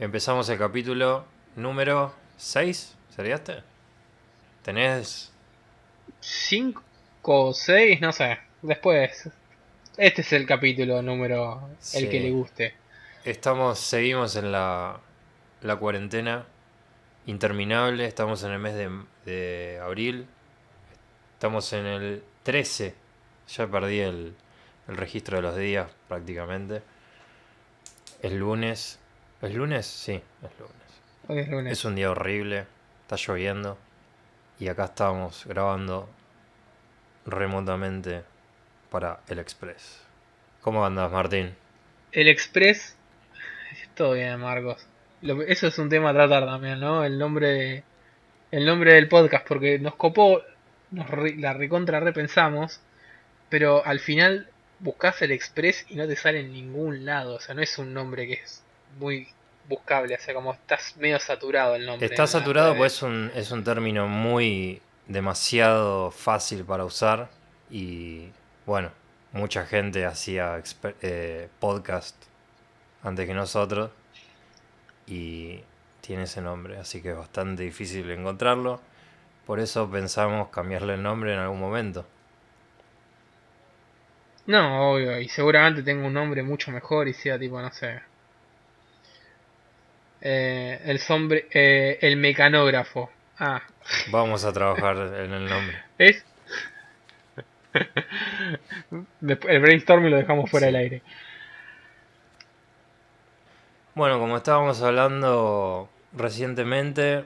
Empezamos 0.00 0.48
el 0.48 0.58
capítulo 0.58 1.24
número 1.56 2.14
6, 2.36 2.96
¿sería 3.16 3.34
este? 3.34 3.64
¿Tenés...? 4.62 5.32
5 6.20 6.82
o 7.22 7.52
6, 7.52 8.00
no 8.00 8.12
sé. 8.12 8.38
Después, 8.62 9.28
este 9.96 10.20
es 10.20 10.32
el 10.32 10.46
capítulo 10.46 11.02
número, 11.02 11.68
el 11.94 12.08
que 12.08 12.20
le 12.20 12.30
guste. 12.30 12.74
Estamos, 13.24 13.80
seguimos 13.80 14.36
en 14.36 14.52
la, 14.52 15.00
la 15.62 15.76
cuarentena 15.76 16.46
interminable, 17.26 18.06
estamos 18.06 18.44
en 18.44 18.52
el 18.52 18.60
mes 18.60 18.74
de, 18.74 18.90
de 19.24 19.80
abril, 19.82 20.28
estamos 21.34 21.72
en 21.72 21.86
el 21.86 22.22
13, 22.44 22.94
ya 23.48 23.66
perdí 23.66 23.98
el, 23.98 24.36
el 24.86 24.96
registro 24.96 25.38
de 25.38 25.42
los 25.42 25.56
días 25.56 25.90
prácticamente. 26.06 26.82
El 28.22 28.38
lunes. 28.38 29.00
¿Es 29.42 29.54
lunes? 29.54 29.86
Sí, 29.86 30.12
es 30.42 30.58
lunes. 30.58 30.74
Hoy 31.28 31.38
es 31.38 31.48
lunes. 31.48 31.72
Es 31.72 31.84
un 31.84 31.94
día 31.94 32.10
horrible, 32.10 32.66
está 33.02 33.16
lloviendo. 33.16 33.78
Y 34.58 34.68
acá 34.68 34.86
estamos 34.86 35.44
grabando 35.46 36.08
remotamente 37.26 38.22
para 38.90 39.20
el 39.28 39.38
Express. 39.38 40.00
¿Cómo 40.62 40.84
andas, 40.84 41.10
Martín? 41.12 41.54
El 42.12 42.28
Express. 42.28 42.96
Todo 43.94 44.12
bien, 44.14 44.40
Marcos. 44.40 44.84
Lo- 45.22 45.42
eso 45.42 45.66
es 45.68 45.78
un 45.78 45.88
tema 45.88 46.10
a 46.10 46.14
tratar 46.14 46.44
también, 46.46 46.80
¿no? 46.80 47.04
El 47.04 47.18
nombre, 47.18 47.84
el 48.50 48.64
nombre 48.66 48.94
del 48.94 49.08
podcast, 49.08 49.46
porque 49.46 49.78
nos 49.78 49.94
copó, 49.96 50.42
nos 50.90 51.08
re- 51.10 51.36
la 51.36 51.52
recontra 51.52 52.00
repensamos, 52.00 52.80
pero 53.48 53.84
al 53.84 54.00
final 54.00 54.48
buscas 54.80 55.20
el 55.22 55.32
Express 55.32 55.84
y 55.88 55.96
no 55.96 56.06
te 56.06 56.16
sale 56.16 56.40
en 56.40 56.52
ningún 56.52 57.04
lado. 57.04 57.36
O 57.36 57.40
sea, 57.40 57.54
no 57.54 57.62
es 57.62 57.78
un 57.78 57.92
nombre 57.94 58.26
que 58.26 58.34
es 58.34 58.64
muy 58.98 59.28
buscable, 59.68 60.14
o 60.14 60.18
sea, 60.18 60.34
como 60.34 60.52
estás 60.52 60.96
medio 60.96 61.18
saturado 61.20 61.74
el 61.74 61.86
nombre. 61.86 62.06
Está 62.06 62.26
saturado 62.26 62.76
pues 62.76 62.94
es 62.94 63.02
un, 63.02 63.30
es 63.34 63.50
un 63.50 63.64
término 63.64 64.08
muy 64.08 64.80
demasiado 65.06 66.10
fácil 66.10 66.64
para 66.64 66.84
usar 66.84 67.28
y 67.70 68.30
bueno, 68.66 68.90
mucha 69.32 69.64
gente 69.66 70.04
hacía 70.04 70.62
eh, 71.02 71.48
podcast 71.60 72.16
antes 73.02 73.26
que 73.26 73.34
nosotros 73.34 73.90
y 75.06 75.60
tiene 76.00 76.24
ese 76.24 76.40
nombre, 76.40 76.78
así 76.78 77.02
que 77.02 77.10
es 77.10 77.16
bastante 77.16 77.62
difícil 77.62 78.10
encontrarlo. 78.10 78.80
Por 79.46 79.60
eso 79.60 79.90
pensamos 79.90 80.48
cambiarle 80.48 80.94
el 80.94 81.02
nombre 81.02 81.32
en 81.32 81.38
algún 81.38 81.60
momento. 81.60 82.06
No, 84.46 84.92
obvio, 84.92 85.18
y 85.20 85.28
seguramente 85.28 85.82
tengo 85.82 86.06
un 86.06 86.14
nombre 86.14 86.42
mucho 86.42 86.70
mejor 86.70 87.08
y 87.08 87.14
sea 87.14 87.38
tipo, 87.38 87.60
no 87.60 87.70
sé. 87.70 88.00
Eh, 90.20 90.80
el 90.84 90.98
sombre, 90.98 91.46
eh, 91.52 91.98
el 92.02 92.16
mecanógrafo. 92.16 93.10
Ah, 93.38 93.62
Vamos 94.10 94.44
a 94.44 94.52
trabajar 94.52 94.96
en 94.96 95.32
el 95.32 95.48
nombre. 95.48 95.78
¿es? 95.98 96.24
Después, 99.20 99.54
el 99.54 99.60
brainstorming 99.60 100.10
lo 100.10 100.16
dejamos 100.16 100.50
fuera 100.50 100.66
Sí. 100.66 100.72
del 100.72 100.82
aire. 100.82 101.02
Bueno, 103.94 104.18
como 104.18 104.36
estábamos 104.36 104.80
hablando 104.82 105.88
recientemente, 106.12 107.24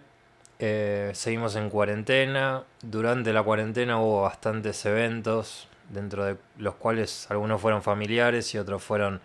eh, 0.58 1.10
seguimos 1.14 1.54
en 1.56 1.68
cuarentena. 1.70 2.62
Durante 2.82 3.32
la 3.32 3.42
cuarentena 3.42 3.98
hubo 3.98 4.22
bastantes 4.22 4.84
eventos, 4.86 5.68
dentro 5.90 6.24
de 6.24 6.36
los 6.58 6.74
cuales 6.76 7.30
algunos 7.30 7.60
fueron 7.60 7.82
familiares 7.82 8.54
y 8.54 8.58
otros 8.58 8.82
fueron 8.82 9.20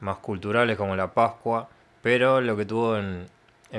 más 0.00 0.18
culturales, 0.18 0.76
como 0.76 0.96
la 0.96 1.12
Pascua. 1.12 1.68
Pero 2.06 2.40
lo 2.40 2.56
que 2.56 2.64
tuvo 2.64 2.96
en, 2.98 3.26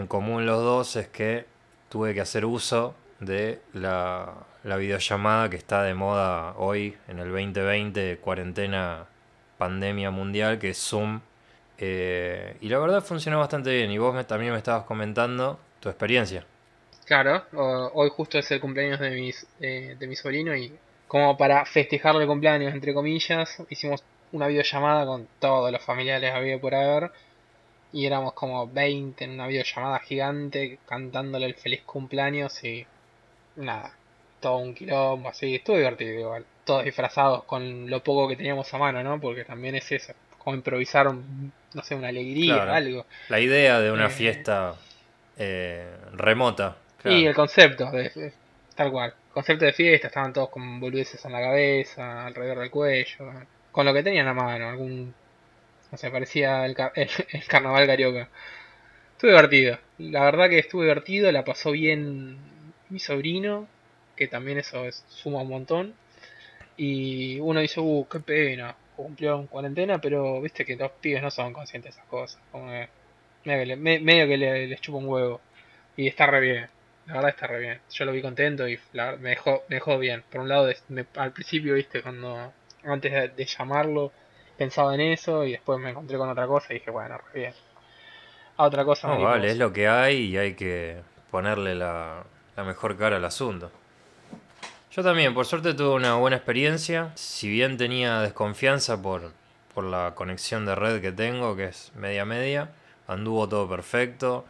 común 0.09 0.45
los 0.45 0.61
dos 0.61 0.97
es 0.97 1.07
que 1.07 1.45
tuve 1.87 2.13
que 2.13 2.19
hacer 2.19 2.43
uso 2.43 2.93
de 3.21 3.61
la, 3.71 4.33
la 4.65 4.75
videollamada 4.75 5.49
que 5.49 5.55
está 5.55 5.81
de 5.83 5.93
moda 5.93 6.53
hoy, 6.57 6.97
en 7.07 7.19
el 7.19 7.31
2020, 7.31 8.17
cuarentena, 8.17 9.05
pandemia 9.57 10.11
mundial, 10.11 10.59
que 10.59 10.71
es 10.71 10.77
Zoom. 10.77 11.21
Eh, 11.77 12.57
y 12.59 12.67
la 12.67 12.79
verdad 12.79 13.01
funcionó 13.01 13.39
bastante 13.39 13.73
bien. 13.73 13.91
Y 13.91 13.97
vos 13.97 14.13
me- 14.13 14.25
también 14.25 14.51
me 14.51 14.57
estabas 14.57 14.83
comentando 14.83 15.57
tu 15.79 15.87
experiencia. 15.87 16.43
Claro, 17.05 17.43
hoy 17.93 18.09
justo 18.09 18.37
es 18.37 18.51
el 18.51 18.59
cumpleaños 18.59 18.99
eh, 19.61 19.95
de 19.97 20.07
mi 20.07 20.15
sobrino 20.17 20.53
y 20.53 20.73
como 21.07 21.37
para 21.37 21.65
festejarle 21.65 22.23
el 22.23 22.27
cumpleaños, 22.27 22.73
entre 22.73 22.93
comillas, 22.93 23.63
hicimos 23.69 24.03
una 24.33 24.47
videollamada 24.47 25.05
con 25.05 25.25
todos 25.39 25.71
los 25.71 25.81
familiares 25.81 26.33
había 26.33 26.59
por 26.59 26.75
haber. 26.75 27.11
Y 27.93 28.05
éramos 28.05 28.33
como 28.33 28.67
20 28.67 29.23
en 29.23 29.31
una 29.31 29.47
videollamada 29.47 29.99
gigante 29.99 30.77
cantándole 30.87 31.45
el 31.45 31.55
feliz 31.55 31.81
cumpleaños 31.83 32.63
y 32.63 32.85
nada, 33.55 33.91
todo 34.41 34.57
un 34.57 34.75
quilombo 34.75 35.29
así, 35.29 35.55
estuvo 35.55 35.77
divertido 35.77 36.19
igual. 36.19 36.45
Todos 36.65 36.83
disfrazados 36.83 37.43
con 37.45 37.89
lo 37.89 38.03
poco 38.03 38.27
que 38.27 38.35
teníamos 38.35 38.71
a 38.73 38.77
mano, 38.77 39.01
¿no? 39.03 39.19
Porque 39.21 39.45
también 39.45 39.75
es 39.75 39.89
eso, 39.91 40.13
como 40.37 40.55
improvisar, 40.57 41.07
un- 41.07 41.51
no 41.73 41.81
sé, 41.83 41.95
una 41.95 42.09
alegría, 42.09 42.55
Claro. 42.55 42.73
algo. 42.73 43.05
La 43.29 43.39
idea 43.39 43.79
de 43.79 43.91
una 43.91 44.07
Eh. 44.07 44.09
fiesta 44.09 44.75
eh, 45.39 45.87
remota. 46.13 46.75
claro. 47.01 47.17
Y 47.17 47.25
el 47.27 47.35
concepto, 47.35 47.89
de, 47.91 48.09
de- 48.09 48.33
tal 48.75 48.91
cual. 48.91 49.13
Concepto 49.33 49.65
de 49.65 49.73
fiesta, 49.73 50.07
estaban 50.07 50.33
todos 50.33 50.49
con 50.49 50.79
boludeces 50.79 51.23
en 51.25 51.31
la 51.31 51.39
cabeza, 51.41 52.25
alrededor 52.25 52.59
del 52.59 52.71
cuello, 52.71 53.31
con 53.71 53.85
lo 53.85 53.93
que 53.93 54.01
tenían 54.03 54.27
a 54.27 54.33
mano, 54.33 54.67
algún. 54.69 55.13
No 55.91 55.97
sé, 55.97 56.09
parecía 56.11 56.65
el, 56.65 56.75
el, 56.95 57.09
carnaval 57.47 57.87
carioca. 57.87 58.29
Estuvo 59.13 59.31
divertido, 59.31 59.79
la 59.99 60.25
verdad 60.25 60.49
que 60.49 60.59
estuvo 60.59 60.83
divertido, 60.83 61.31
la 61.31 61.45
pasó 61.45 61.71
bien 61.71 62.73
mi 62.89 62.99
sobrino, 62.99 63.67
que 64.15 64.27
también 64.27 64.57
eso 64.59 64.85
es, 64.85 65.05
suma 65.09 65.41
un 65.43 65.49
montón. 65.49 65.95
Y 66.77 67.39
uno 67.41 67.61
dice, 67.61 67.79
uh, 67.81 68.07
qué 68.09 68.19
pena, 68.21 68.75
cumplió 68.95 69.39
en 69.39 69.47
cuarentena, 69.47 69.99
pero 70.01 70.41
viste 70.41 70.65
que 70.65 70.75
los 70.77 70.91
pibes 70.93 71.21
no 71.23 71.31
son 71.31 71.53
conscientes 71.53 71.95
de 71.95 71.99
esas 72.01 72.09
cosas. 72.09 72.41
Como 72.51 72.69
que 72.69 72.89
medio 73.45 74.27
que, 74.27 74.37
le- 74.37 74.67
les 74.67 74.81
chupa 74.81 74.97
un 74.99 75.07
huevo. 75.07 75.41
Y 75.97 76.07
está 76.07 76.27
re 76.27 76.39
bien. 76.41 76.69
La 77.05 77.15
verdad 77.15 77.29
está 77.31 77.47
re 77.47 77.59
bien. 77.59 77.81
Yo 77.91 78.05
lo 78.05 78.11
vi 78.11 78.21
contento 78.21 78.67
y 78.67 78.79
la- 78.93 79.15
me, 79.17 79.31
dejó, 79.31 79.63
me 79.69 79.75
dejó 79.77 79.97
bien. 79.99 80.23
Por 80.29 80.41
un 80.41 80.49
lado, 80.49 80.69
me- 80.89 81.05
al 81.15 81.33
principio, 81.33 81.73
viste, 81.75 82.01
cuando 82.01 82.53
antes 82.83 83.35
de 83.35 83.45
llamarlo, 83.45 84.11
pensaba 84.57 84.95
en 84.95 85.01
eso 85.01 85.45
y 85.45 85.53
después 85.53 85.79
me 85.79 85.91
encontré 85.91 86.17
con 86.17 86.29
otra 86.29 86.47
cosa 86.47 86.73
y 86.73 86.75
dije, 86.79 86.91
bueno, 86.91 87.17
re 87.17 87.39
bien. 87.41 87.53
A 88.57 88.65
otra 88.65 88.83
cosa 88.85 89.07
No, 89.07 89.21
vale, 89.21 89.51
es 89.51 89.57
lo 89.57 89.73
que 89.73 89.87
hay 89.87 90.17
y 90.17 90.37
hay 90.37 90.53
que 90.55 91.01
ponerle 91.31 91.73
la, 91.75 92.23
la 92.55 92.63
mejor 92.63 92.95
cara 92.97 93.17
al 93.17 93.25
asunto. 93.25 93.71
Yo 94.91 95.03
también, 95.03 95.33
por 95.33 95.45
suerte 95.45 95.73
tuve 95.73 95.95
una 95.95 96.15
buena 96.15 96.37
experiencia. 96.37 97.11
Si 97.15 97.49
bien 97.49 97.77
tenía 97.77 98.21
desconfianza 98.21 99.01
por, 99.01 99.31
por 99.73 99.83
la 99.83 100.13
conexión 100.15 100.65
de 100.65 100.75
red 100.75 101.01
que 101.01 101.11
tengo, 101.11 101.55
que 101.55 101.65
es 101.65 101.91
media 101.95 102.25
media, 102.25 102.69
anduvo 103.07 103.47
todo 103.47 103.69
perfecto. 103.69 104.45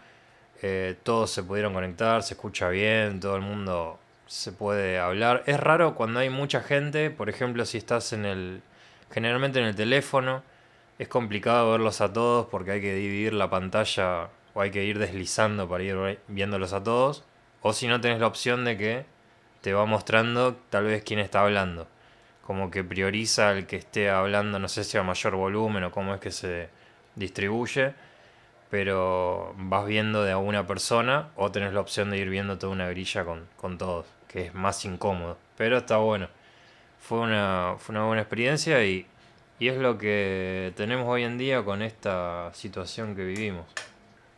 eh, 0.64 0.98
todos 1.04 1.32
se 1.32 1.44
pudieron 1.44 1.74
conectar, 1.74 2.24
se 2.24 2.36
escucha 2.36 2.70
bien, 2.70 3.20
todo 3.22 3.36
el 3.38 3.44
mundo 3.44 4.00
se 4.28 4.52
puede 4.54 5.00
hablar. 5.00 5.44
Es 5.48 5.60
raro 5.60 5.96
cuando 5.96 6.20
hay 6.22 6.30
mucha 6.30 6.62
gente, 6.62 7.12
por 7.12 7.30
ejemplo, 7.30 7.66
si 7.66 7.78
estás 7.80 8.14
en 8.14 8.26
el. 8.26 8.62
Generalmente 9.12 9.60
en 9.60 9.66
el 9.66 9.76
teléfono, 9.76 10.44
es 11.00 11.08
complicado 11.08 11.72
verlos 11.72 12.02
a 12.02 12.12
todos 12.12 12.48
porque 12.48 12.72
hay 12.72 12.82
que 12.82 12.94
dividir 12.94 13.34
la 13.34 13.50
pantalla 13.50 14.30
o 14.54 14.62
hay 14.62 14.72
que 14.72 14.84
ir 14.84 14.98
deslizando 14.98 15.70
para 15.70 15.84
ir 15.84 16.20
viéndolos 16.28 16.74
a 16.74 16.84
todos. 16.84 17.24
O 17.62 17.74
si 17.74 17.88
no 17.88 18.02
tenés 18.02 18.20
la 18.20 18.28
opción 18.28 18.66
de 18.66 18.78
que 18.78 19.06
te 19.62 19.74
va 19.74 19.86
mostrando 19.86 20.56
tal 20.70 20.86
vez 20.86 21.04
quién 21.04 21.20
está 21.20 21.42
hablando. 21.42 21.88
Como 22.44 22.72
que 22.72 22.84
prioriza 22.84 23.52
el 23.52 23.68
que 23.68 23.76
esté 23.76 24.10
hablando, 24.10 24.58
no 24.58 24.70
sé 24.70 24.84
si 24.84 24.98
a 24.98 25.04
mayor 25.04 25.36
volumen 25.36 25.84
o 25.84 25.92
cómo 25.92 26.16
es 26.16 26.22
que 26.22 26.32
se 26.32 26.70
distribuye. 27.16 27.94
Pero 28.70 29.54
vas 29.58 29.86
viendo 29.86 30.24
de 30.24 30.32
a 30.32 30.38
una 30.38 30.66
persona 30.66 31.30
o 31.36 31.52
tenés 31.52 31.74
la 31.74 31.82
opción 31.82 32.10
de 32.10 32.18
ir 32.18 32.30
viendo 32.30 32.58
toda 32.58 32.74
una 32.74 32.90
grilla 32.90 33.24
con, 33.24 33.48
con 33.58 33.78
todos, 33.78 34.06
que 34.28 34.48
es 34.48 34.54
más 34.54 34.84
incómodo. 34.86 35.38
Pero 35.58 35.78
está 35.78 35.98
bueno. 35.98 36.30
Fue 37.08 37.20
una, 37.20 37.76
fue 37.80 37.96
una 37.96 38.04
buena 38.04 38.22
experiencia 38.22 38.84
y, 38.84 39.06
y 39.60 39.70
es 39.70 39.78
lo 39.78 39.98
que 39.98 40.74
tenemos 40.76 41.08
hoy 41.08 41.24
en 41.24 41.38
día 41.38 41.64
con 41.64 41.82
esta 41.82 42.54
situación 42.54 43.16
que 43.16 43.24
vivimos. 43.24 43.66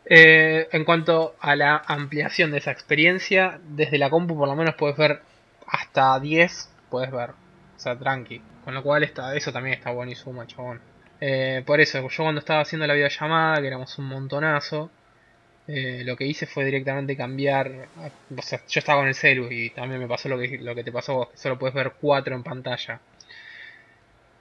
Eh, 0.04 0.68
en 0.70 0.84
cuanto 0.84 1.34
a 1.40 1.56
la 1.56 1.82
ampliación 1.84 2.52
de 2.52 2.58
esa 2.58 2.70
experiencia, 2.70 3.58
desde 3.64 3.98
la 3.98 4.08
compu 4.08 4.36
por 4.36 4.46
lo 4.46 4.54
menos 4.54 4.76
puedes 4.76 4.96
ver 4.96 5.20
hasta 5.66 6.20
10, 6.20 6.70
puedes 6.90 7.10
ver. 7.10 7.30
O 7.30 7.80
sea, 7.80 7.98
tranqui. 7.98 8.40
Con 8.64 8.74
lo 8.74 8.84
cual 8.84 9.02
está, 9.02 9.34
eso 9.34 9.52
también 9.52 9.76
está 9.76 9.90
buenísimo, 9.90 10.44
chabón. 10.44 10.80
Eh, 11.20 11.64
por 11.66 11.80
eso, 11.80 12.08
yo 12.08 12.22
cuando 12.22 12.38
estaba 12.38 12.60
haciendo 12.60 12.86
la 12.86 12.94
videollamada, 12.94 13.60
que 13.60 13.66
éramos 13.66 13.98
un 13.98 14.04
montonazo, 14.04 14.90
eh, 15.72 16.02
lo 16.04 16.16
que 16.16 16.26
hice 16.26 16.46
fue 16.46 16.64
directamente 16.64 17.16
cambiar. 17.16 17.90
O 18.36 18.42
sea, 18.42 18.60
yo 18.68 18.78
estaba 18.80 19.00
con 19.00 19.08
el 19.08 19.14
celu 19.14 19.50
y 19.50 19.70
también 19.70 20.00
me 20.00 20.08
pasó 20.08 20.28
lo 20.28 20.38
que, 20.38 20.58
lo 20.58 20.74
que 20.74 20.84
te 20.84 20.92
pasó 20.92 21.14
vos, 21.16 21.30
que 21.30 21.36
solo 21.38 21.58
puedes 21.58 21.74
ver 21.74 21.94
4 22.00 22.34
en 22.36 22.42
pantalla. 22.44 23.02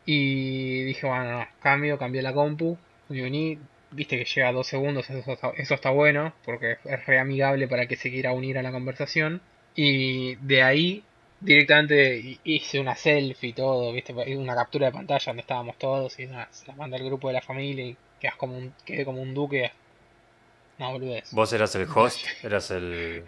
Y 0.05 0.83
dije, 0.85 1.07
bueno, 1.07 1.39
no, 1.39 1.47
cambio, 1.59 1.97
cambié 1.97 2.21
la 2.21 2.33
compu, 2.33 2.79
me 3.07 3.23
uní, 3.23 3.59
viste 3.91 4.17
que 4.17 4.25
llega 4.25 4.51
dos 4.51 4.67
segundos, 4.67 5.09
eso 5.09 5.31
está, 5.33 5.51
eso 5.55 5.73
está 5.75 5.89
bueno, 5.91 6.35
porque 6.43 6.77
es 6.83 7.05
re 7.05 7.19
amigable 7.19 7.67
para 7.67 7.87
que 7.87 7.95
se 7.95 8.09
quiera 8.09 8.33
unir 8.33 8.57
a 8.57 8.63
la 8.63 8.71
conversación. 8.71 9.43
Y 9.75 10.35
de 10.37 10.63
ahí 10.63 11.09
directamente 11.39 12.17
hi- 12.19 12.41
hice 12.43 12.79
una 12.79 12.95
selfie 12.95 13.49
y 13.49 13.53
todo, 13.53 13.93
viste, 13.93 14.13
una 14.13 14.55
captura 14.55 14.87
de 14.87 14.93
pantalla 14.93 15.23
donde 15.27 15.41
estábamos 15.41 15.77
todos 15.77 16.19
y 16.19 16.27
nada, 16.27 16.47
se 16.51 16.67
la 16.67 16.75
mandé 16.75 16.97
al 16.97 17.05
grupo 17.05 17.27
de 17.27 17.35
la 17.35 17.41
familia 17.41 17.85
y 17.85 17.97
quedas 18.19 18.35
como 18.35 18.57
un, 18.57 18.75
quedé 18.85 19.05
como 19.05 19.21
un 19.21 19.33
duque. 19.33 19.71
No, 20.79 20.93
boludez. 20.93 21.31
¿Vos 21.31 21.51
eras 21.53 21.75
el 21.75 21.87
host? 21.93 22.25
Eras 22.41 22.71
el... 22.71 23.23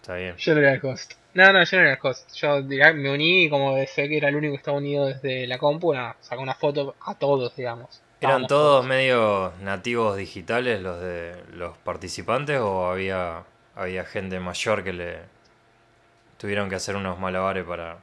Está 0.00 0.16
bien. 0.16 0.36
Yo 0.36 0.54
no 0.54 0.60
era 0.60 0.74
el 0.74 0.84
host. 0.84 1.14
No, 1.34 1.52
no, 1.52 1.64
yo 1.64 1.76
no 1.78 1.82
era 1.82 1.92
el 1.94 1.98
host. 2.02 2.34
Yo 2.34 2.62
me 2.62 3.10
uní 3.10 3.44
y 3.44 3.50
como 3.50 3.76
sé 3.86 4.08
que 4.08 4.18
era 4.18 4.28
el 4.28 4.36
único 4.36 4.52
que 4.52 4.58
estaba 4.58 4.76
unido 4.76 5.06
desde 5.06 5.46
la 5.46 5.58
compu, 5.58 5.94
nada, 5.94 6.16
saqué 6.20 6.42
una 6.42 6.54
foto 6.54 6.94
a 7.06 7.14
todos, 7.14 7.56
digamos. 7.56 8.02
¿Eran 8.20 8.46
todos 8.46 8.84
medio 8.86 9.52
nativos 9.62 10.16
digitales 10.16 10.80
los 10.80 11.00
de 11.00 11.34
los 11.54 11.76
participantes 11.78 12.60
o 12.60 12.86
había, 12.88 13.42
había 13.74 14.04
gente 14.04 14.38
mayor 14.38 14.84
que 14.84 14.92
le 14.92 15.18
tuvieron 16.38 16.68
que 16.68 16.76
hacer 16.76 16.94
unos 16.94 17.18
malabares 17.18 17.64
para 17.64 17.98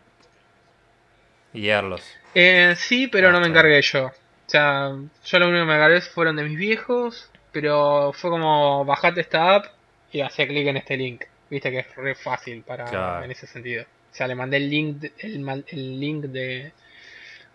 guiarlos? 1.54 2.02
Eh, 2.36 2.74
sí, 2.76 3.08
pero 3.08 3.32
no 3.32 3.40
me 3.40 3.48
encargué 3.48 3.82
yo. 3.82 4.08
O 4.08 4.12
sea, 4.48 4.94
yo 5.24 5.40
lo 5.40 5.48
único 5.48 5.62
que 5.62 5.68
me 5.68 5.76
encargué 5.76 6.02
fueron 6.02 6.36
de 6.36 6.44
mis 6.44 6.58
viejos, 6.58 7.30
pero 7.52 8.12
fue 8.14 8.30
como 8.30 8.86
bajate 8.86 9.22
esta 9.22 9.56
app 9.56 9.66
y 10.12 10.22
hacía 10.22 10.48
clic 10.48 10.68
en 10.68 10.78
este 10.78 10.98
link. 10.98 11.24
Viste 11.50 11.72
que 11.72 11.80
es 11.80 11.96
re 11.96 12.16
fácil 12.16 12.62
para 12.64 12.86
Claro. 12.86 13.24
en 13.26 13.32
ese 13.32 13.48
sentido. 13.48 13.84
O 13.84 14.16
sea, 14.16 14.28
le 14.28 14.36
mandé 14.36 14.58
el 14.58 14.70
link 14.70 14.98
de- 14.98 15.14
el, 15.20 16.00
link 16.00 16.26
de 16.26 16.72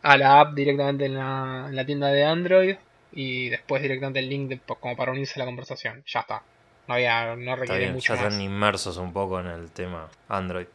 a 0.02 0.17
la 0.17 0.41
app 0.41 0.55
directamente 0.55 1.06
en 1.06 1.14
la, 1.14 1.67
en 1.69 1.76
la 1.76 1.87
tienda 1.87 2.08
de 2.08 2.25
Android 2.25 2.76
y 3.12 3.49
después 3.49 3.81
directamente 3.82 4.19
el 4.20 4.29
link 4.29 4.49
de- 4.49 4.61
como 4.81 4.96
para 4.96 5.12
unirse 5.12 5.35
a 5.37 5.41
la 5.41 5.46
conversación. 5.46 6.02
Ya 6.06 6.20
está. 6.20 6.43
No 6.87 6.94
había 6.94 7.35
no 7.37 7.56
requiere 7.56 7.81
bien, 7.81 7.93
mucho 7.94 8.14
ya 8.14 8.20
más. 8.23 8.32
están 8.32 8.41
inmersos 8.44 8.96
un 8.99 9.12
poco 9.12 9.41
en 9.41 9.46
el 9.46 9.70
tema 9.70 10.08
Android. 10.29 10.67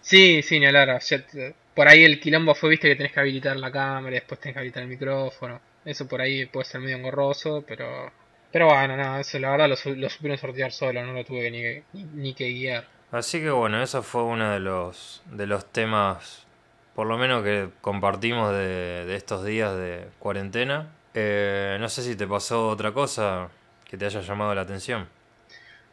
Sí, 0.00 0.42
sí, 0.42 0.58
ni 0.58 0.66
hablar. 0.66 1.00
por 1.74 1.88
ahí 1.88 2.04
el 2.04 2.20
quilombo 2.20 2.54
fue, 2.54 2.70
viste, 2.70 2.88
que 2.88 2.96
tenés 2.96 3.12
que 3.12 3.20
habilitar 3.20 3.56
la 3.56 3.70
cámara, 3.70 4.10
y 4.16 4.18
después 4.20 4.40
tenés 4.40 4.54
que 4.54 4.58
habilitar 4.60 4.82
el 4.82 4.88
micrófono. 4.88 5.60
Eso 5.84 6.06
por 6.08 6.20
ahí 6.20 6.46
puede 6.46 6.64
ser 6.66 6.80
medio 6.80 6.96
engorroso, 6.96 7.64
pero... 7.66 8.12
Pero 8.54 8.66
bueno, 8.68 8.96
nada, 8.96 9.20
eso 9.20 9.36
la 9.40 9.50
verdad 9.50 9.68
lo, 9.68 9.94
lo 9.96 10.08
supieron 10.08 10.38
sortear 10.38 10.70
solo, 10.70 11.04
no 11.04 11.12
lo 11.12 11.24
tuve 11.24 11.40
que 11.42 11.50
ni, 11.50 11.60
que- 11.60 11.82
ni, 11.92 12.04
ni 12.04 12.34
que 12.34 12.48
guiar. 12.50 12.84
Así 13.10 13.40
que 13.40 13.50
bueno, 13.50 13.82
eso 13.82 14.00
fue 14.02 14.22
uno 14.22 14.52
de 14.52 14.60
los, 14.60 15.22
de 15.26 15.46
los 15.48 15.66
temas, 15.66 16.46
por 16.94 17.08
lo 17.08 17.18
menos 17.18 17.42
que 17.42 17.68
compartimos 17.80 18.52
de, 18.52 19.04
de 19.06 19.16
estos 19.16 19.44
días 19.44 19.76
de 19.76 20.06
cuarentena. 20.20 20.86
Eh, 21.14 21.78
no 21.80 21.88
sé 21.88 22.02
si 22.04 22.14
te 22.14 22.28
pasó 22.28 22.68
otra 22.68 22.92
cosa 22.92 23.48
que 23.84 23.96
te 23.98 24.06
haya 24.06 24.20
llamado 24.20 24.54
la 24.54 24.60
atención. 24.62 25.08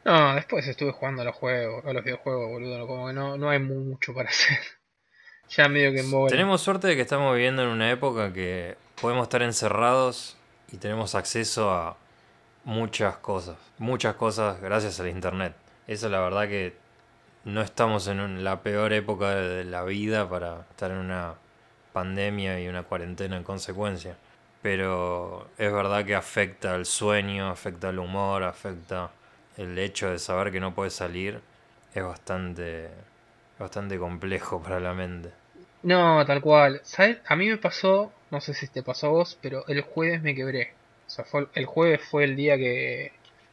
No, 0.06 0.36
después 0.36 0.68
estuve 0.68 0.92
jugando 0.92 1.24
a 1.24 1.26
los 1.26 1.36
juegos, 1.36 1.84
a 1.86 1.94
los 1.94 2.04
videojuegos, 2.04 2.48
boludo, 2.50 2.86
como 2.88 3.08
que 3.08 3.14
no, 3.14 3.38
no 3.38 3.50
hay 3.50 3.60
mucho 3.60 4.14
para 4.14 4.30
hacer. 4.36 4.60
ya 5.50 5.68
medio 5.68 5.92
que 5.92 6.00
en 6.00 6.12
bola. 6.12 6.30
Tenemos 6.30 6.62
suerte 6.62 6.88
de 6.88 6.96
que 6.96 7.02
estamos 7.02 7.34
viviendo 7.36 7.64
en 7.64 7.70
una 7.70 7.90
época 7.92 8.32
que 8.34 8.78
podemos 9.02 9.24
estar 9.24 9.42
encerrados 9.42 10.38
y 10.72 10.78
tenemos 10.78 11.14
acceso 11.16 11.72
a 11.72 11.98
muchas 12.64 13.18
cosas, 13.18 13.58
muchas 13.78 14.16
cosas 14.16 14.60
gracias 14.62 15.00
al 15.00 15.08
internet. 15.10 15.56
Eso 15.88 16.10
la 16.10 16.20
verdad 16.20 16.48
que 16.48 16.76
no 17.46 17.62
estamos 17.62 18.08
en 18.08 18.20
un- 18.20 18.44
la 18.44 18.62
peor 18.64 18.94
época 18.94 19.36
de 19.36 19.64
la 19.66 19.84
vida 19.84 20.30
para 20.30 20.62
estar 20.72 20.92
en 20.92 20.98
una 20.98 21.36
pandemia 21.94 22.60
y 22.62 22.68
una 22.68 22.84
cuarentena 22.84 23.38
en 23.38 23.44
consecuencia. 23.44 24.18
Pero 24.62 25.50
es 25.58 25.72
verdad 25.74 26.06
que 26.06 26.16
afecta 26.16 26.76
el 26.76 26.86
sueño, 26.86 27.50
afecta 27.50 27.90
el 27.90 28.00
humor, 28.00 28.44
afecta 28.44 29.12
el 29.58 29.78
hecho 29.80 30.10
de 30.12 30.20
saber 30.20 30.52
que 30.52 30.60
no 30.60 30.74
puedes 30.76 30.94
salir. 30.94 31.42
Es 31.96 32.04
bastante, 32.04 32.90
bastante 33.60 33.98
complejo 34.00 34.62
para 34.62 34.80
la 34.80 34.94
mente. 34.94 35.32
No, 35.84 36.26
tal 36.26 36.42
cual. 36.42 36.82
¿Sabes? 36.84 37.20
A 37.28 37.36
mí 37.36 37.48
me 37.48 37.58
pasó, 37.58 38.12
no 38.32 38.42
sé 38.42 38.54
si 38.56 38.68
te 38.68 38.82
pasó 38.82 39.08
a 39.08 39.10
vos, 39.12 39.38
pero 39.42 39.64
el 39.68 39.82
jueves 39.82 40.22
me 40.24 40.34
quebré. 40.34 40.74
O 41.12 41.14
sea, 41.14 41.26
fue, 41.26 41.46
el 41.56 41.66
jueves 41.66 42.00
fue 42.10 42.24
el 42.24 42.38
día 42.38 42.56
que, 42.56 43.12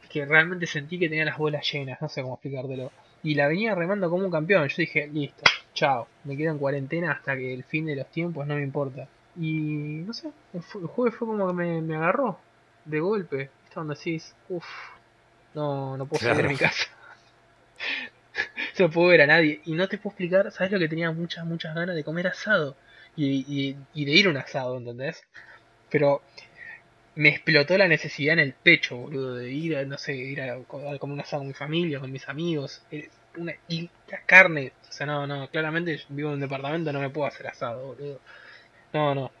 que 0.09 0.25
realmente 0.25 0.65
sentí 0.65 0.97
que 0.97 1.09
tenía 1.09 1.25
las 1.25 1.37
bolas 1.37 1.69
llenas, 1.69 2.01
no 2.01 2.07
sé 2.07 2.21
cómo 2.21 2.35
explicártelo. 2.35 2.89
Y 3.21 3.35
la 3.35 3.49
venía 3.49 3.75
remando 3.75 4.09
como 4.09 4.23
un 4.23 4.31
campeón. 4.31 4.65
Yo 4.69 4.75
dije, 4.77 5.07
listo, 5.07 5.43
chao, 5.73 6.07
me 6.23 6.37
quedo 6.37 6.53
en 6.53 6.57
cuarentena 6.57 7.11
hasta 7.11 7.35
que 7.35 7.53
el 7.53 7.65
fin 7.65 7.85
de 7.85 7.97
los 7.97 8.07
tiempos 8.07 8.47
no 8.47 8.55
me 8.55 8.61
importa. 8.63 9.09
Y 9.35 10.03
no 10.05 10.13
sé, 10.13 10.31
el, 10.53 10.61
jueves 10.61 11.15
fue 11.15 11.27
como 11.27 11.47
que 11.47 11.53
me, 11.53 11.81
me 11.81 11.97
agarró 11.97 12.39
de 12.85 13.01
golpe. 13.01 13.49
¿Viste 13.63 13.75
donde 13.75 13.95
decís, 13.95 14.33
uff, 14.47 14.65
no, 15.53 15.97
no 15.97 16.05
puedo 16.05 16.21
salir 16.21 16.43
de 16.43 16.47
mi 16.47 16.55
casa? 16.55 16.85
no 18.79 18.89
puedo 18.89 19.09
ver 19.09 19.23
a 19.23 19.27
nadie. 19.27 19.59
Y 19.65 19.73
no 19.73 19.89
te 19.89 19.97
puedo 19.97 20.13
explicar, 20.13 20.49
¿sabes 20.53 20.71
lo 20.71 20.79
que 20.79 20.87
tenía 20.87 21.11
muchas, 21.11 21.43
muchas 21.45 21.75
ganas 21.75 21.93
de 21.93 22.05
comer 22.05 22.27
asado? 22.27 22.77
Y, 23.17 23.43
y, 23.53 23.75
y 23.93 24.05
de 24.05 24.11
ir 24.13 24.27
a 24.27 24.29
un 24.29 24.37
asado, 24.37 24.77
¿entendés? 24.77 25.21
Pero 25.89 26.21
me 27.21 27.29
explotó 27.29 27.77
la 27.77 27.87
necesidad 27.87 28.33
en 28.33 28.39
el 28.39 28.53
pecho, 28.53 28.95
boludo, 28.97 29.35
de 29.35 29.51
ir 29.51 29.75
a, 29.77 29.83
no 29.85 29.97
sé, 29.97 30.15
ir 30.15 30.41
a, 30.41 30.53
a 30.55 30.97
comer 30.99 31.13
un 31.15 31.19
asado 31.21 31.41
con 31.41 31.47
mi 31.49 31.53
familia, 31.53 31.99
con 31.99 32.11
mis 32.11 32.27
amigos. 32.29 32.81
eh, 32.91 33.09
Una, 33.37 33.53
y 33.67 33.89
la 34.07 34.19
carne, 34.25 34.71
o 34.89 34.91
sea, 34.91 35.05
no, 35.05 35.27
no, 35.27 35.47
claramente 35.49 35.99
vivo 36.09 36.29
en 36.29 36.35
un 36.35 36.39
departamento, 36.47 36.91
no 36.93 36.99
me 37.01 37.09
puedo 37.09 37.27
hacer 37.27 37.47
asado, 37.47 37.87
boludo. 37.87 38.19
No, 38.93 39.13
no, 39.15 39.31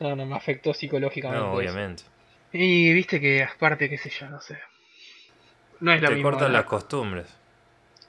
no, 0.00 0.16
no, 0.16 0.26
me 0.26 0.36
afectó 0.36 0.74
psicológicamente. 0.74 1.40
No, 1.42 1.52
eso. 1.52 1.58
obviamente. 1.58 2.02
Y 2.52 2.92
viste 2.92 3.20
que 3.20 3.42
aparte, 3.44 3.88
qué 3.88 3.96
sé 3.98 4.10
yo, 4.10 4.28
no 4.28 4.40
sé. 4.40 4.58
No 5.80 5.92
es 5.92 6.02
lo 6.02 6.08
Te 6.08 6.14
mismo. 6.16 6.30
cortan 6.30 6.46
hablar- 6.48 6.62
las 6.62 6.68
costumbres. 6.70 7.26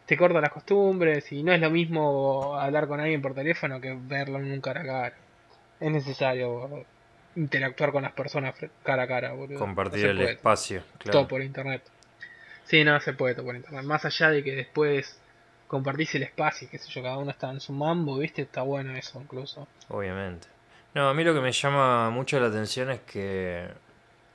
te 0.06 0.18
corta 0.18 0.41
las 0.41 0.51
costumbres 0.51 1.31
y 1.31 1.41
no 1.44 1.53
es 1.53 1.62
lo 1.62 1.69
mismo 1.69 2.56
hablar 2.59 2.88
con 2.88 3.00
alguien 3.00 3.21
por 3.21 3.33
teléfono 3.33 3.79
que 3.79 3.97
verlo 3.97 4.39
en 4.39 4.51
un 4.51 4.62
cara 4.62 4.81
a 4.81 4.85
cara. 4.85 5.15
Es 5.79 5.91
necesario 5.91 6.85
interactuar 7.36 7.92
con 7.92 8.04
las 8.04 8.12
personas 8.13 8.56
cara 8.83 9.04
a 9.04 9.07
cara, 9.07 9.33
boludo. 9.33 9.60
Compartir 9.60 10.06
No 10.06 10.12
el 10.12 10.18
puede. 10.18 10.31
espacio, 10.33 10.83
Todo 11.00 11.12
claro. 11.12 11.28
por 11.28 11.42
internet. 11.42 11.81
Sí, 12.66 12.83
no 12.83 13.00
se 13.01 13.13
puede 13.13 13.36
todo 13.36 13.45
por 13.45 13.56
internet. 13.56 13.83
Más 13.83 14.06
allá 14.06 14.30
de 14.30 14.44
que 14.44 14.56
después 14.56 15.18
compartís 15.68 16.13
el 16.16 16.24
espacio, 16.24 16.68
qué 16.69 16.78
sé 16.78 16.89
yo, 16.89 17.01
cada 17.01 17.18
uno 17.18 17.31
está 17.31 17.50
en 17.51 17.60
su 17.62 17.72
mambo, 17.74 18.18
¿viste? 18.18 18.42
Está 18.42 18.62
bueno 18.62 18.95
eso 18.95 19.22
incluso. 19.22 19.68
Obviamente. 19.89 20.48
No, 20.94 21.07
a 21.10 21.13
mí 21.13 21.24
lo 21.24 21.33
que 21.33 21.39
me 21.39 21.51
llama 21.54 22.10
mucho 22.10 22.39
la 22.39 22.48
atención 22.48 22.89
es 22.92 23.00
que 23.01 23.68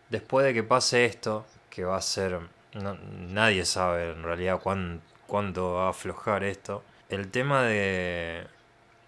después 0.09 0.47
de 0.47 0.55
que 0.55 0.63
pase 0.63 1.05
esto, 1.05 1.47
que 1.71 1.85
va 1.85 1.97
a 1.97 2.03
ser... 2.03 2.39
no- 2.75 2.95
nadie 3.29 3.65
sabe 3.67 4.13
en 4.13 4.23
realidad 4.23 4.61
cuán- 4.63 5.03
cuánto 5.27 5.75
va 5.75 5.87
a 5.89 5.91
aflojar 5.91 6.45
esto. 6.45 6.83
El 7.11 7.31
tema 7.31 7.63
de, 7.65 8.45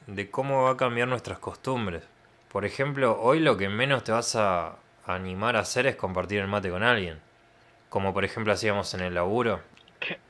de 0.06 0.30
cómo 0.30 0.64
va 0.64 0.72
a 0.72 0.76
cambiar 0.76 1.08
nuestras 1.08 1.38
costumbres. 1.38 2.02
Por 2.48 2.64
ejemplo, 2.64 3.18
hoy 3.20 3.40
lo 3.40 3.56
que 3.56 3.68
menos 3.68 4.04
te 4.04 4.12
vas 4.12 4.36
a 4.36 4.76
animar 5.06 5.56
a 5.56 5.60
hacer 5.60 5.86
es 5.86 5.96
compartir 5.96 6.40
el 6.40 6.48
mate 6.48 6.70
con 6.70 6.82
alguien. 6.82 7.20
Como 7.90 8.14
por 8.14 8.24
ejemplo 8.24 8.52
hacíamos 8.52 8.94
en 8.94 9.00
el 9.02 9.14
laburo. 9.14 9.62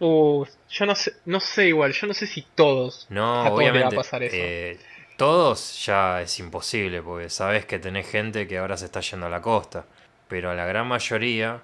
Uh, 0.01 0.45
yo 0.69 0.87
no 0.87 0.95
sé, 0.95 1.13
no 1.25 1.41
sé 1.41 1.69
igual, 1.69 1.93
yo 1.93 2.07
no 2.07 2.15
sé 2.15 2.27
si 2.27 2.43
todos. 2.43 3.09
No, 3.09 3.43
a 3.43 3.51
todos 3.51 3.73
le 3.73 3.81
va 3.81 3.89
a 3.89 3.91
obviamente. 3.91 3.93
pasar 3.93 4.23
eso. 4.23 4.53
eh, 4.53 4.79
todos 5.17 5.85
ya 5.87 6.21
es 6.23 6.39
imposible, 6.39 7.03
porque 7.03 7.31
sabes 7.31 7.65
que 7.67 7.79
tenés 7.79 8.09
gente 8.11 8.47
que 8.47 8.59
ahora 8.59 8.77
se 8.77 8.85
está 8.87 9.01
yendo 9.01 9.27
a 9.27 9.31
la 9.31 9.41
costa. 9.43 9.87
Pero 10.29 10.51
a 10.51 10.55
la 10.55 10.67
gran 10.67 10.87
mayoría, 10.87 11.63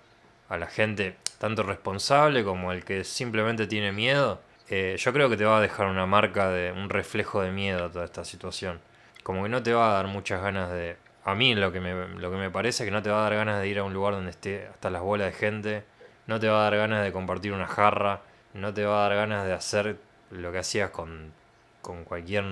a 0.48 0.56
la 0.58 0.66
gente 0.66 1.16
tanto 1.38 1.62
responsable 1.62 2.44
como 2.44 2.72
el 2.72 2.84
que 2.84 3.04
simplemente 3.04 3.66
tiene 3.66 3.92
miedo, 3.92 4.40
eh, 4.68 4.96
yo 4.98 5.12
creo 5.12 5.28
que 5.28 5.36
te 5.36 5.44
va 5.44 5.58
a 5.58 5.60
dejar 5.60 5.86
una 5.86 6.06
marca 6.06 6.48
de 6.50 6.72
un 6.72 6.88
reflejo 6.88 7.42
de 7.42 7.50
miedo 7.50 7.84
a 7.84 7.92
toda 7.92 8.04
esta 8.06 8.24
situación. 8.24 8.80
Como 9.24 9.42
que 9.42 9.48
no 9.48 9.62
te 9.62 9.72
va 9.72 9.90
a 9.90 9.94
dar 9.94 10.06
muchas 10.06 10.40
ganas 10.40 10.70
de. 10.70 10.96
A 11.24 11.34
mí 11.34 11.54
lo 11.56 11.72
que 11.72 11.80
me, 11.80 12.06
lo 12.08 12.30
que 12.30 12.36
me 12.36 12.50
parece 12.50 12.84
es 12.84 12.86
que 12.86 12.92
no 12.92 13.02
te 13.02 13.10
va 13.10 13.20
a 13.20 13.30
dar 13.30 13.34
ganas 13.34 13.60
de 13.60 13.66
ir 13.66 13.78
a 13.80 13.84
un 13.84 13.92
lugar 13.92 14.14
donde 14.14 14.30
esté 14.30 14.68
hasta 14.68 14.90
las 14.90 15.02
bolas 15.02 15.32
de 15.32 15.32
gente, 15.32 15.84
no 16.26 16.38
te 16.38 16.48
va 16.48 16.60
a 16.60 16.70
dar 16.70 16.76
ganas 16.76 17.02
de 17.02 17.10
compartir 17.10 17.52
una 17.52 17.66
jarra, 17.66 18.20
no 18.52 18.72
te 18.72 18.84
va 18.84 19.04
a 19.04 19.08
dar 19.08 19.16
ganas 19.16 19.46
de 19.46 19.54
hacer 19.54 19.96
lo 20.30 20.52
que 20.52 20.58
hacías 20.58 20.90
con, 20.90 21.32
con 21.80 22.04
cualquier 22.04 22.44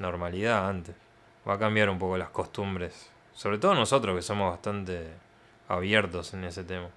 normalidad 0.00 0.68
antes. 0.68 0.96
Va 1.48 1.54
a 1.54 1.58
cambiar 1.58 1.88
un 1.88 1.98
poco 1.98 2.18
las 2.18 2.30
costumbres. 2.30 3.10
Sobre 3.32 3.58
todo 3.58 3.74
nosotros 3.74 4.16
que 4.16 4.22
somos 4.22 4.50
bastante 4.50 5.06
abiertos 5.68 6.34
en 6.34 6.44
ese 6.44 6.64
tema. 6.64 6.88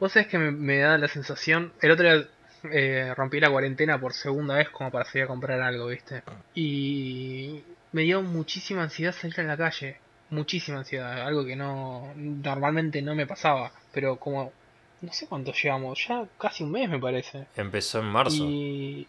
Vos 0.00 0.12
sabés 0.12 0.28
que 0.28 0.38
me, 0.38 0.78
da 0.78 0.98
la 0.98 1.08
sensación. 1.08 1.72
El 1.80 1.90
otro 1.92 2.04
día 2.04 2.28
eh, 2.72 3.14
rompí 3.14 3.40
la 3.40 3.50
cuarentena 3.50 4.00
por 4.00 4.12
segunda 4.12 4.56
vez 4.56 4.68
como 4.70 4.90
para 4.90 5.04
salir 5.04 5.24
a 5.24 5.26
comprar 5.28 5.60
algo, 5.60 5.86
¿viste? 5.86 6.22
Y 6.54 7.62
me 7.94 8.02
dio 8.02 8.20
muchísima 8.22 8.82
ansiedad 8.82 9.12
salir 9.12 9.40
a 9.40 9.44
la 9.44 9.56
calle. 9.56 9.96
Muchísima 10.30 10.78
ansiedad. 10.78 11.22
Algo 11.26 11.44
que 11.46 11.56
no. 11.56 12.12
Normalmente 12.16 13.00
no 13.02 13.14
me 13.14 13.26
pasaba. 13.26 13.72
Pero 13.92 14.16
como. 14.16 14.52
No 15.00 15.12
sé 15.12 15.26
cuánto 15.26 15.52
llevamos. 15.52 16.06
Ya 16.08 16.24
casi 16.38 16.64
un 16.64 16.72
mes 16.72 16.88
me 16.88 16.98
parece. 16.98 17.46
Empezó 17.56 18.00
en 18.00 18.06
marzo. 18.06 18.36
Y. 18.44 19.06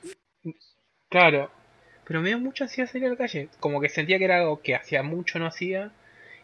Claro. 1.10 1.50
Pero 2.08 2.22
me 2.22 2.30
dio 2.30 2.40
mucha 2.40 2.66
ansiedad 2.66 2.90
salir 2.90 3.08
a 3.08 3.12
la 3.12 3.18
calle. 3.18 3.50
Como 3.60 3.82
que 3.82 3.90
sentía 3.90 4.18
que 4.20 4.26
era 4.26 4.38
algo 4.38 4.62
que 4.62 4.76
hacía 4.76 5.02
mucho 5.04 5.40
no 5.40 5.48
hacía. 5.48 5.92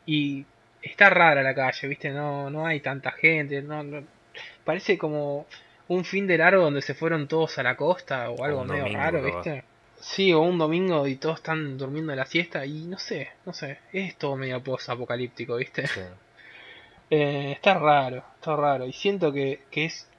Y 0.05 0.45
está 0.81 1.10
rara 1.10 1.43
la 1.43 1.53
calle, 1.53 1.88
¿viste? 1.88 2.10
No, 2.10 2.50
no 2.50 2.65
hay 2.65 2.79
tanta 2.79 3.12
gente, 3.12 3.62
no, 3.62 3.83
no- 3.83 4.03
parece 4.63 4.98
como 4.98 5.45
un 5.88 6.03
fin 6.05 6.25
de 6.25 6.39
largo 6.39 6.63
donde 6.63 6.81
se 6.81 6.95
fueron 6.95 7.27
todos 7.27 7.60
a 7.60 7.63
la 7.63 7.75
costa 7.75 8.29
o 8.31 8.43
algo 8.43 8.62
un 8.62 8.67
medio 8.67 8.81
domingo, 8.83 9.00
raro. 9.00 9.21
¿viste? 9.24 9.63
Sí, 10.01 10.34
o 10.34 10.41
un 10.41 10.58
domingo 10.58 11.08
y 11.08 11.15
todos 11.15 11.38
están 11.38 11.77
durmiendo 11.77 12.13
la 12.15 12.25
siesta 12.25 12.65
y 12.65 12.86
no 12.86 12.98
sé, 13.00 13.29
no 13.46 13.53
sé, 13.53 13.79
es 13.93 14.17
todo 14.17 14.36
medio 14.36 14.62
post-apocalíptico, 14.63 15.55
¿viste? 15.55 15.88
Sí. 15.88 16.01
Eh, 17.10 17.51
está 17.53 17.74
raro, 17.75 18.24
está 18.36 18.55
raro. 18.55 18.86
Y 18.88 18.93
siento 18.93 19.34
que, 19.34 19.62
que 19.72 19.86
es. 19.86 20.10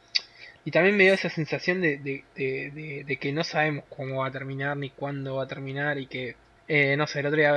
Y 0.64 0.70
también 0.72 0.96
me 0.96 1.04
dio 1.04 1.14
esa 1.14 1.30
sensación 1.30 1.80
de, 1.80 1.98
de, 1.98 2.24
de, 2.36 2.70
de- 2.72 3.04
de 3.06 3.16
que 3.18 3.32
no 3.32 3.44
sabemos 3.44 3.84
cómo 3.90 4.18
va 4.22 4.28
a 4.28 4.32
terminar 4.32 4.76
ni 4.76 4.90
cuándo 4.90 5.36
va 5.36 5.44
a 5.44 5.48
terminar. 5.48 5.98
Y 5.98 6.06
que, 6.06 6.36
eh, 6.68 6.96
no 6.96 7.06
sé, 7.06 7.20
el 7.20 7.26
otro 7.26 7.38
día 7.38 7.54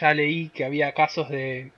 ya 0.00 0.14
leí 0.14 0.50
que 0.50 0.64
había 0.64 0.94
casos 0.94 1.28
de 1.30 1.72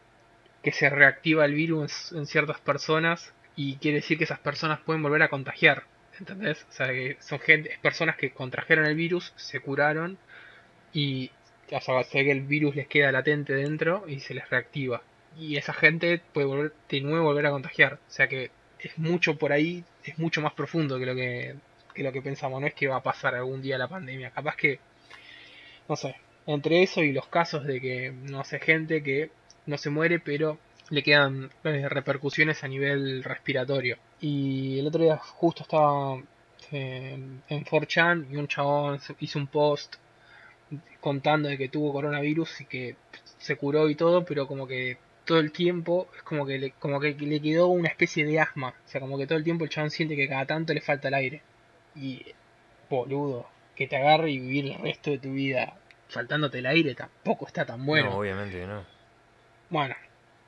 que 0.63 0.73
se 0.73 0.91
reactiva 0.91 1.45
el 1.47 1.55
virus 1.55 2.13
en 2.13 2.27
ciertas 2.27 2.61
personas. 2.61 3.33
Y 3.57 3.77
quiere 3.77 3.99
decir 3.99 4.19
que 4.19 4.25
esas 4.25 4.41
personas 4.41 4.81
pueden 4.81 5.03
volver 5.03 5.23
a 5.23 5.31
contagiar. 5.31 5.85
¿Entendés? 6.21 6.65
O 6.69 6.73
sea, 6.73 6.89
que 6.89 7.17
son 7.21 7.41
gente, 7.41 7.79
personas 7.83 8.17
que 8.17 8.31
contrajeron 8.31 8.87
el 8.87 8.95
virus, 8.95 9.33
se 9.37 9.61
curaron. 9.61 10.19
Y. 10.93 11.31
O 11.73 11.81
sea, 11.81 12.05
que 12.05 12.31
el 12.31 12.43
virus 12.43 12.77
les 12.77 12.89
queda 12.89 13.13
latente 13.13 13.55
dentro 13.55 14.05
y 14.09 14.21
se 14.21 14.35
les 14.35 14.49
reactiva 14.51 15.03
y 15.39 15.57
esa 15.57 15.73
gente 15.73 16.21
puede 16.33 16.47
volver 16.47 16.73
de 16.89 17.01
nuevo 17.01 17.25
volver 17.25 17.47
a 17.47 17.51
contagiar. 17.51 17.95
O 17.95 18.11
sea 18.11 18.29
que 18.29 18.51
es 18.79 18.97
mucho 18.99 19.37
por 19.39 19.53
ahí, 19.53 19.85
es 20.05 20.19
mucho 20.19 20.41
más 20.41 20.55
profundo 20.55 20.99
que 20.99 21.07
lo 21.07 21.15
que, 21.15 21.55
que 21.95 22.03
lo 22.03 22.13
que 22.13 22.23
pensamos. 22.23 22.61
No 22.61 22.67
es 22.67 22.75
que 22.75 22.89
va 22.89 22.97
a 22.97 23.03
pasar 23.03 23.35
algún 23.35 23.63
día 23.63 23.79
la 23.79 23.89
pandemia. 23.89 24.31
Capaz 24.31 24.57
que, 24.57 24.79
no 25.89 25.97
sé, 25.97 26.17
entre 26.47 26.83
eso 26.83 27.03
y 27.03 27.13
los 27.13 27.27
casos 27.29 27.65
de 27.65 27.81
que, 27.81 28.13
no 28.13 28.45
sé, 28.45 28.61
gente 28.61 29.03
que 29.03 29.31
no 29.67 29.79
se 29.79 29.91
muere, 29.91 30.19
pero 30.19 30.59
le 30.91 31.03
quedan 31.03 31.51
eh, 31.65 31.89
repercusiones 31.89 32.65
a 32.65 32.69
nivel 32.69 33.23
respiratorio. 33.23 33.99
Y 34.21 34.79
el 34.79 34.87
otro 34.87 35.03
día 35.03 35.17
justo 35.17 35.63
estaba 35.63 36.19
eh, 36.73 37.19
en 37.49 37.65
4chan 37.65 38.27
y 38.31 38.37
un 38.37 38.49
chabón 38.49 39.01
hizo 39.21 39.39
un 39.39 39.47
post 39.47 39.97
contando 41.01 41.49
de 41.49 41.57
que 41.57 41.69
tuvo 41.69 41.93
coronavirus 41.93 42.61
y 42.61 42.65
que 42.67 42.97
se 43.39 43.57
curó 43.57 43.89
y 43.89 43.95
todo, 43.95 44.25
pero 44.25 44.47
como 44.47 44.67
que 44.67 44.99
todo 45.25 45.39
el 45.39 45.53
tiempo 45.53 46.09
es 46.17 46.23
como 46.23 46.47
que 46.47 46.59
le, 46.59 46.71
como 46.73 47.01
que 47.01 47.15
le 47.15 47.41
quedó 47.41 47.69
una 47.69 47.89
especie 47.89 48.25
de 48.27 48.41
asma. 48.41 48.75
O 48.87 48.89
sea, 48.89 49.01
como 49.01 49.17
que 49.19 49.27
todo 49.27 49.39
el 49.39 49.45
tiempo 49.45 49.65
el 49.65 49.71
chabón 49.71 49.91
siente 49.91 50.17
que 50.17 50.29
cada 50.29 50.47
tanto 50.47 50.75
le 50.75 50.81
falta 50.81 51.09
el 51.09 51.15
aire. 51.15 51.43
Y, 51.97 52.25
boludo, 52.89 53.49
que 53.75 53.87
te 53.87 53.97
agarre 53.97 54.31
y 54.31 54.39
vivir 54.39 54.67
el 54.67 54.79
resto 54.81 55.11
de 55.11 55.19
tu 55.19 55.33
vida 55.33 55.75
faltándote 56.11 56.59
el 56.59 56.67
aire 56.67 56.95
tampoco 56.95 57.47
está 57.47 57.65
tan 57.65 57.87
bueno. 57.87 58.11
No, 58.11 58.19
obviamente 58.19 58.59
que 58.59 58.67
no. 58.67 58.85
Bueno, 59.71 59.95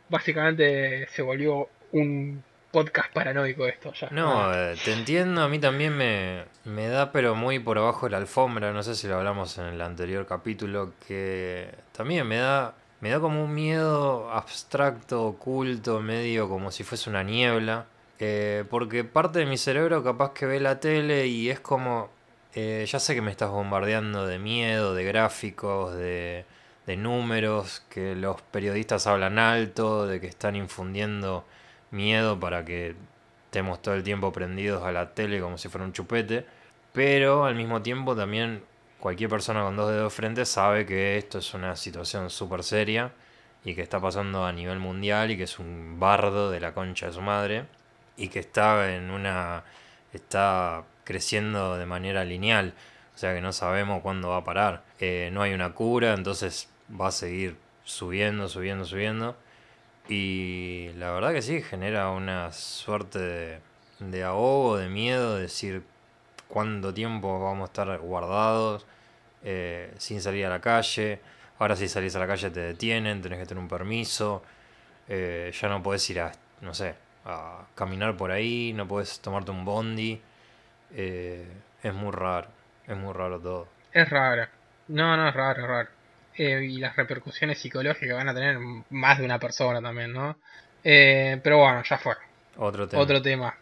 básicamente 0.08 1.06
se 1.08 1.22
volvió 1.22 1.68
un 1.92 2.42
podcast 2.72 3.12
paranoico 3.12 3.66
esto 3.66 3.92
ya. 3.92 4.08
No, 4.10 4.44
Ah, 4.44 4.72
eh, 4.72 4.76
te 4.84 4.92
entiendo, 4.92 5.42
a 5.42 5.48
mí 5.48 5.58
también 5.58 5.96
me, 5.96 6.44
me 6.64 6.88
da, 6.88 7.12
pero 7.12 7.34
muy 7.34 7.58
por 7.58 7.78
abajo 7.78 8.06
de 8.06 8.10
la 8.10 8.16
alfombra, 8.16 8.72
no 8.72 8.82
sé 8.82 8.94
si 8.96 9.06
lo 9.06 9.16
hablamos 9.18 9.58
en 9.58 9.66
el 9.66 9.80
anterior 9.82 10.26
capítulo, 10.26 10.92
que 11.06 11.68
también 11.92 12.26
me 12.26 12.38
da, 12.38 12.74
me 13.00 13.10
da 13.10 13.20
como 13.20 13.44
un 13.44 13.54
miedo 13.54 14.30
abstracto, 14.32 15.24
oculto, 15.26 16.00
medio 16.00 16.48
como 16.48 16.70
si 16.70 16.82
fuese 16.82 17.10
una 17.10 17.22
niebla, 17.22 17.84
eh, 18.18 18.64
porque 18.70 19.04
parte 19.04 19.40
de 19.40 19.46
mi 19.46 19.58
cerebro 19.58 20.02
capaz 20.02 20.32
que 20.32 20.46
ve 20.46 20.58
la 20.58 20.80
tele 20.80 21.26
y 21.26 21.50
es 21.50 21.60
como, 21.60 22.08
eh, 22.54 22.86
ya 22.88 22.98
sé 22.98 23.14
que 23.14 23.20
me 23.22 23.30
estás 23.30 23.50
bombardeando 23.50 24.26
de 24.26 24.38
miedo, 24.38 24.94
de 24.94 25.04
gráficos, 25.04 25.94
de, 25.96 26.44
de 26.86 26.96
números, 26.96 27.82
que 27.90 28.14
los 28.14 28.40
periodistas 28.42 29.06
hablan 29.06 29.38
alto, 29.38 30.06
de 30.06 30.20
que 30.20 30.26
están 30.28 30.56
infundiendo 30.56 31.44
miedo 31.92 32.40
para 32.40 32.64
que 32.64 32.96
estemos 33.44 33.80
todo 33.80 33.94
el 33.94 34.02
tiempo 34.02 34.32
prendidos 34.32 34.82
a 34.82 34.92
la 34.92 35.14
tele 35.14 35.40
como 35.40 35.58
si 35.58 35.68
fuera 35.68 35.84
un 35.84 35.92
chupete, 35.92 36.44
pero 36.92 37.44
al 37.44 37.54
mismo 37.54 37.82
tiempo 37.82 38.16
también 38.16 38.64
cualquier 38.98 39.30
persona 39.30 39.62
con 39.62 39.76
dos 39.76 39.90
dedos 39.90 40.12
de 40.12 40.16
frente 40.16 40.44
sabe 40.44 40.86
que 40.86 41.16
esto 41.18 41.38
es 41.38 41.54
una 41.54 41.76
situación 41.76 42.30
súper 42.30 42.64
seria 42.64 43.12
y 43.64 43.74
que 43.74 43.82
está 43.82 44.00
pasando 44.00 44.44
a 44.44 44.52
nivel 44.52 44.78
mundial 44.78 45.30
y 45.30 45.36
que 45.36 45.44
es 45.44 45.58
un 45.58 46.00
bardo 46.00 46.50
de 46.50 46.60
la 46.60 46.74
concha 46.74 47.06
de 47.06 47.12
su 47.12 47.20
madre 47.20 47.64
y 48.16 48.28
que 48.28 48.40
está 48.40 48.94
en 48.94 49.10
una 49.10 49.64
está 50.12 50.84
creciendo 51.04 51.76
de 51.76 51.86
manera 51.86 52.24
lineal, 52.24 52.74
o 53.14 53.18
sea 53.18 53.34
que 53.34 53.40
no 53.40 53.52
sabemos 53.52 54.02
cuándo 54.02 54.28
va 54.28 54.38
a 54.38 54.44
parar. 54.44 54.82
Eh, 55.00 55.30
no 55.32 55.42
hay 55.42 55.52
una 55.54 55.72
cura, 55.74 56.14
entonces 56.14 56.68
va 57.00 57.08
a 57.08 57.12
seguir 57.12 57.56
subiendo, 57.84 58.48
subiendo, 58.48 58.84
subiendo. 58.84 59.36
Y 60.08 60.90
la 60.96 61.12
verdad 61.12 61.32
que 61.32 61.42
sí, 61.42 61.62
genera 61.62 62.10
una 62.10 62.52
suerte 62.52 63.18
de, 63.18 63.60
de 64.00 64.24
ahogo, 64.24 64.76
de 64.76 64.88
miedo, 64.88 65.36
de 65.36 65.42
decir 65.42 65.84
cuánto 66.48 66.92
tiempo 66.94 67.40
vamos 67.42 67.62
a 67.62 67.72
estar 67.72 67.98
guardados, 68.00 68.86
eh, 69.44 69.94
sin 69.98 70.22
salir 70.22 70.46
a 70.46 70.50
la 70.50 70.60
calle. 70.60 71.20
Ahora 71.58 71.76
si 71.76 71.88
salís 71.88 72.16
a 72.16 72.20
la 72.20 72.26
calle 72.26 72.50
te 72.50 72.60
detienen, 72.60 73.22
tenés 73.22 73.38
que 73.40 73.46
tener 73.46 73.62
un 73.62 73.68
permiso. 73.68 74.42
eh, 75.08 75.52
ya 75.60 75.68
no 75.68 75.82
podés 75.82 76.08
ir 76.10 76.20
a, 76.20 76.32
no 76.62 76.74
sé, 76.74 76.94
a 77.26 77.66
caminar 77.76 78.16
por 78.16 78.30
ahí, 78.32 78.72
no 78.74 78.88
podés 78.88 79.20
tomarte 79.20 79.50
un 79.52 79.64
bondi. 79.64 80.20
eh, 80.94 81.46
es 81.82 81.94
muy 81.94 82.12
raro, 82.12 82.48
es 82.88 82.96
muy 82.96 83.12
raro 83.14 83.40
todo. 83.40 83.68
Es 83.90 84.10
raro. 84.10 84.48
No, 84.88 85.16
no, 85.16 85.28
es 85.28 85.34
raro, 85.34 85.62
es 85.62 85.66
raro. 85.68 85.88
Eh, 86.36 86.64
y 86.64 86.78
las 86.78 86.96
repercusiones 86.96 87.58
psicológicas 87.58 88.16
van 88.16 88.28
a 88.28 88.34
tener 88.34 88.58
más 88.90 89.18
de 89.18 89.24
una 89.24 89.38
persona 89.38 89.82
también, 89.82 90.12
¿no? 90.12 90.38
Eh, 90.82 91.38
pero 91.42 91.58
bueno, 91.58 91.82
ya 91.88 91.98
fue. 91.98 92.14
Otro 92.56 92.88
tema. 92.88 93.02
Otro 93.02 93.22
tema. 93.22 93.56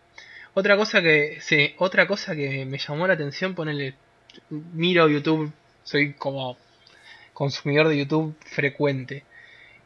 Otra 0.55 0.77
cosa 0.77 1.01
que, 1.01 1.39
sí, 1.41 1.75
otra 1.79 2.07
cosa 2.07 2.35
que 2.35 2.65
me 2.67 2.79
llamó 2.79 3.07
la 3.07 3.15
atención, 3.15 3.55
ponerle, 3.55 3.95
miro 4.51 5.09
YouTube, 5.09 5.53
soy 5.85 6.15
como 6.15 6.57
consumidor 7.33 7.89
de 7.89 7.99
YouTube 7.99 8.37
frecuente. 8.41 9.25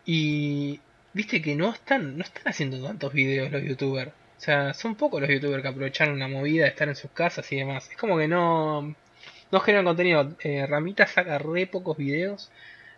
Y 0.06 0.80
viste 1.12 1.40
que 1.40 1.54
no 1.54 1.72
están, 1.72 2.16
no 2.18 2.24
están 2.24 2.48
haciendo 2.48 2.82
tantos 2.84 3.12
videos 3.12 3.50
los 3.50 3.62
youtubers. 3.62 4.10
O 4.10 4.40
sea, 4.40 4.74
son 4.74 4.94
pocos 4.94 5.20
los 5.20 5.30
youtubers 5.30 5.62
que 5.62 5.68
aprovecharon 5.68 6.14
una 6.14 6.28
movida 6.28 6.64
de 6.64 6.70
estar 6.70 6.88
en 6.88 6.96
sus 6.96 7.10
casas 7.12 7.50
y 7.52 7.56
demás. 7.56 7.88
Es 7.90 7.96
como 7.96 8.18
que 8.18 8.28
no, 8.28 8.94
no 9.50 9.60
generan 9.60 9.84
contenido. 9.84 10.34
Eh, 10.40 10.66
Ramita 10.66 11.06
saca 11.06 11.38
re 11.38 11.66
pocos 11.66 11.96
videos. 11.96 12.50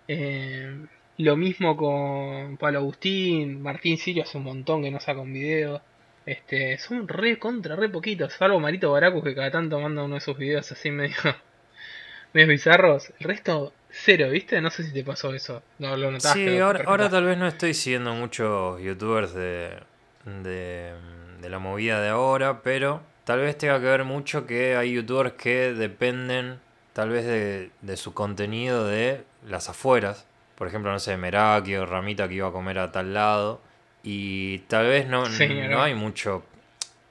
Eh, 0.09 0.87
lo 1.19 1.37
mismo 1.37 1.77
con 1.77 2.57
Pablo 2.59 2.81
Agustín, 2.81 3.63
Martín 3.63 3.97
Sirio 3.97 4.25
hace 4.25 4.39
un 4.39 4.45
montón 4.45 4.83
que 4.83 4.91
no 4.91 5.01
saca 5.01 5.21
un 5.21 5.33
video. 5.33 5.81
Este, 6.27 6.77
son 6.79 7.07
re 7.07 7.39
contra, 7.39 7.77
re 7.77 7.89
poquitos, 7.89 8.33
salvo 8.33 8.59
Marito 8.59 8.91
Baracus 8.91 9.23
que 9.23 9.35
cada 9.35 9.51
tanto 9.51 9.79
manda 9.79 10.03
uno 10.03 10.17
de 10.17 10.21
sus 10.21 10.37
videos 10.37 10.71
así 10.73 10.91
medio, 10.91 11.15
medio 12.33 12.49
bizarros. 12.49 13.13
El 13.21 13.29
resto, 13.29 13.73
cero, 13.91 14.29
¿viste? 14.31 14.61
No 14.61 14.71
sé 14.71 14.83
si 14.83 14.93
te 14.93 15.05
pasó 15.05 15.33
eso. 15.33 15.63
No 15.79 15.97
lo 15.97 16.11
notaste. 16.11 16.51
Sí, 16.51 16.59
ahora, 16.59 16.83
ahora 16.87 17.09
tal 17.09 17.25
vez 17.25 17.39
no 17.39 17.47
estoy 17.47 17.75
siguiendo 17.75 18.13
muchos 18.13 18.83
youtubers 18.83 19.35
de, 19.35 19.79
de, 20.25 20.95
de 21.41 21.49
la 21.49 21.59
movida 21.59 22.01
de 22.01 22.09
ahora, 22.09 22.61
pero 22.63 23.03
tal 23.25 23.41
vez 23.41 23.57
tenga 23.57 23.79
que 23.79 23.87
ver 23.87 24.05
mucho 24.05 24.47
que 24.47 24.77
hay 24.77 24.93
youtubers 24.93 25.33
que 25.35 25.73
dependen 25.73 26.59
tal 26.93 27.11
vez 27.11 27.25
de, 27.25 27.71
de 27.83 27.97
su 27.97 28.15
contenido 28.15 28.87
de 28.87 29.23
las 29.47 29.69
afueras. 29.69 30.27
Por 30.57 30.69
ejemplo, 30.69 30.91
no 30.93 30.99
sé, 30.99 31.17
Meraki 31.17 31.77
o 31.77 31.87
Ramita 31.87 32.29
que 32.29 32.35
iba 32.35 32.49
a 32.49 32.53
comer 32.53 32.79
a 32.79 32.93
tal 32.93 33.15
lado. 33.15 33.61
Y 34.03 34.59
tal 34.69 34.87
vez 34.87 35.07
no, 35.09 35.27
Sí, 35.27 35.49
no 35.49 35.69
¿no? 35.77 35.83
hay 35.83 35.95
mucho... 35.95 36.45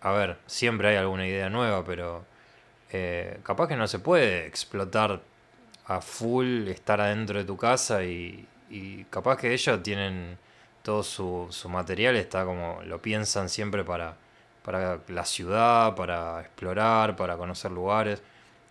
A 0.01 0.11
ver, 0.11 0.37
siempre 0.45 0.89
hay 0.89 0.97
alguna 0.97 1.27
idea 1.27 1.49
nueva, 1.49 1.83
pero 1.83 2.23
eh, 2.91 3.39
capaz 3.43 3.67
que 3.67 3.75
no 3.75 3.87
se 3.87 3.99
puede 3.99 4.45
explotar 4.45 5.21
a 5.87 6.01
full, 6.01 6.67
estar 6.67 7.01
adentro 7.01 7.39
de 7.39 7.45
tu 7.45 7.57
casa 7.57 8.03
y, 8.03 8.47
y 8.69 9.03
capaz 9.05 9.37
que 9.37 9.53
ellos 9.53 9.81
tienen 9.83 10.37
todo 10.83 11.01
su, 11.01 11.47
su 11.49 11.69
material, 11.69 12.15
está 12.15 12.45
como 12.45 12.81
lo 12.85 13.01
piensan 13.01 13.49
siempre 13.49 13.83
para, 13.83 14.15
para 14.63 14.99
la 15.07 15.25
ciudad, 15.25 15.95
para 15.95 16.41
explorar, 16.41 17.15
para 17.15 17.35
conocer 17.37 17.71
lugares. 17.71 18.21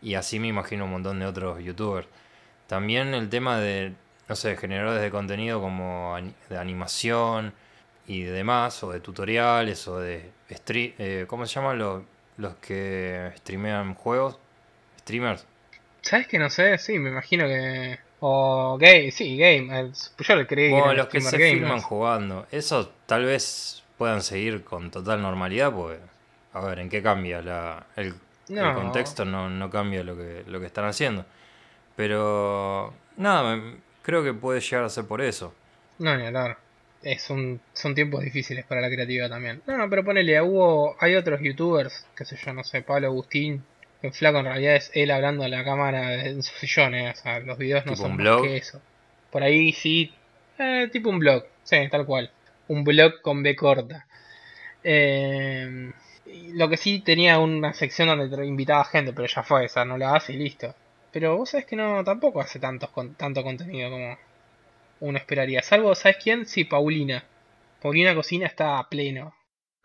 Y 0.00 0.14
así 0.14 0.38
me 0.38 0.46
imagino 0.48 0.84
un 0.84 0.92
montón 0.92 1.18
de 1.18 1.26
otros 1.26 1.62
youtubers. 1.62 2.06
También 2.66 3.14
el 3.14 3.28
tema 3.28 3.58
de, 3.58 3.92
no 4.28 4.36
sé, 4.36 4.56
generadores 4.56 5.02
de 5.02 5.10
contenido 5.10 5.60
como 5.60 6.16
de 6.48 6.58
animación 6.58 7.52
y 8.06 8.22
demás, 8.22 8.82
o 8.82 8.90
de 8.90 9.00
tutoriales, 9.00 9.86
o 9.88 9.98
de... 9.98 10.30
eh, 10.48 11.24
¿Cómo 11.28 11.46
se 11.46 11.54
llaman 11.54 11.78
los, 11.78 12.02
los 12.36 12.54
que 12.56 13.32
streamean 13.38 13.94
juegos? 13.94 14.38
Streamers. 15.00 15.46
¿Sabes 16.02 16.26
que 16.26 16.38
no 16.38 16.50
sé? 16.50 16.78
Sí, 16.78 16.98
me 16.98 17.10
imagino 17.10 17.46
que. 17.46 17.98
O 18.20 18.78
game, 18.78 19.10
sí, 19.10 19.36
game. 19.36 19.68
eh, 19.80 19.90
Yo 20.18 20.36
le 20.36 20.46
creí 20.46 20.68
que 20.68 20.72
Bueno, 20.72 20.94
los 20.94 21.08
que 21.08 21.20
se 21.20 21.38
filman 21.38 21.80
jugando. 21.80 22.46
Eso 22.50 22.90
tal 23.06 23.24
vez 23.24 23.82
puedan 23.98 24.22
seguir 24.22 24.64
con 24.64 24.90
total 24.90 25.20
normalidad, 25.22 25.72
porque, 25.72 25.98
a 26.52 26.60
ver, 26.60 26.78
¿en 26.80 26.88
qué 26.88 27.02
cambia? 27.02 27.42
La, 27.42 27.86
el, 27.96 28.14
el 28.48 28.74
contexto 28.74 29.24
no, 29.24 29.48
no 29.50 29.70
cambia 29.70 30.02
lo 30.04 30.16
que, 30.16 30.44
lo 30.46 30.60
que 30.60 30.66
están 30.66 30.86
haciendo. 30.86 31.24
Pero, 31.96 32.92
nada, 33.16 33.56
me- 33.56 33.76
creo 34.02 34.24
que 34.24 34.34
puede 34.34 34.60
llegar 34.60 34.84
a 34.84 34.88
ser 34.88 35.06
por 35.06 35.20
eso. 35.22 35.54
No, 35.98 36.16
ni 36.16 36.26
hablar. 36.26 36.58
es 37.02 37.28
un, 37.30 37.60
son 37.74 37.94
tiempos 37.94 38.22
difíciles 38.22 38.64
para 38.64 38.80
la 38.80 38.88
creatividad 38.88 39.28
también. 39.28 39.62
No, 39.66 39.76
no, 39.76 39.88
pero 39.90 40.04
ponele, 40.04 40.40
hubo, 40.40 40.96
hay 41.00 41.14
otros 41.16 41.40
youtubers, 41.42 42.06
qué 42.16 42.24
sé 42.24 42.36
yo, 42.36 42.52
no 42.54 42.64
sé, 42.64 42.82
Pablo 42.82 43.08
Agustín, 43.08 43.62
que 44.00 44.10
flaco 44.10 44.38
en 44.38 44.46
realidad 44.46 44.76
es 44.76 44.90
él 44.94 45.10
hablando 45.10 45.44
a 45.44 45.48
la 45.48 45.64
cámara 45.64 46.24
en 46.26 46.42
su 46.42 46.54
sillón, 46.56 46.94
eh, 46.94 47.10
o 47.10 47.14
sea, 47.14 47.40
los 47.40 47.58
videos 47.58 47.84
no 47.86 47.92
Tipo 47.92 48.02
son 48.04 48.12
un 48.12 48.16
más 48.16 48.24
blog. 48.24 48.42
que 48.42 48.56
eso. 48.56 48.80
Por 49.30 49.42
ahí 49.42 49.72
sí, 49.72 50.12
eh, 50.58 50.88
tipo 50.92 51.10
un 51.10 51.18
blog, 51.18 51.44
sí, 51.62 51.76
tal 51.90 52.06
cual. 52.06 52.30
Un 52.68 52.84
blog 52.84 53.20
con 53.20 53.42
B 53.42 53.54
corta. 53.54 54.06
Eh, 54.82 55.92
lo 56.54 56.68
que 56.68 56.76
sí 56.76 57.00
tenía 57.00 57.38
una 57.38 57.72
sección 57.74 58.08
donde 58.08 58.46
invitaba 58.46 58.84
gente, 58.84 59.12
pero 59.12 59.28
ya 59.28 59.42
fue 59.42 59.66
esa, 59.66 59.84
no 59.84 59.98
la 59.98 60.14
hace 60.16 60.32
y 60.32 60.36
listo. 60.36 60.74
Pero 61.14 61.36
vos 61.36 61.50
sabés 61.50 61.66
que 61.66 61.76
no, 61.76 62.02
tampoco 62.02 62.40
hace 62.40 62.58
tantos 62.58 62.90
con, 62.90 63.14
tanto 63.14 63.44
contenido 63.44 63.88
como 63.88 64.18
uno 64.98 65.16
esperaría. 65.16 65.62
Salvo, 65.62 65.94
¿sabes 65.94 66.16
quién? 66.20 66.44
Sí, 66.44 66.64
Paulina. 66.64 67.22
Paulina 67.80 68.16
Cocina 68.16 68.48
está 68.48 68.80
a 68.80 68.88
pleno. 68.88 69.32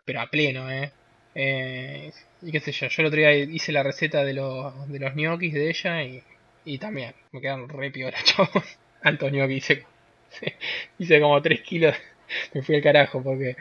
Pero 0.06 0.22
a 0.22 0.28
pleno, 0.32 0.72
¿eh? 0.72 0.92
eh 1.36 2.12
y 2.42 2.52
qué 2.52 2.60
sé 2.60 2.72
yo, 2.72 2.88
yo 2.88 3.02
el 3.04 3.08
otro 3.10 3.20
día 3.20 3.36
hice 3.36 3.72
la 3.72 3.84
receta 3.84 4.26
de 4.26 4.34
los, 4.34 4.90
de 4.90 4.98
los 4.98 5.16
ñoquis 5.16 5.54
de 5.54 5.70
ella 5.70 6.02
y, 6.04 6.24
y 6.66 6.80
también 6.80 7.14
me 7.32 7.42
quedaron 7.42 7.70
re 7.70 7.92
piola, 7.92 8.18
chabón. 8.24 8.64
Altos 9.04 9.32
ñoquis, 9.32 9.58
hice, 9.70 9.86
hice 10.98 11.22
como 11.22 11.40
3 11.40 11.62
kilos. 11.62 11.96
Me 12.56 12.64
fui 12.64 12.76
al 12.76 12.82
carajo 12.82 13.22
porque 13.22 13.56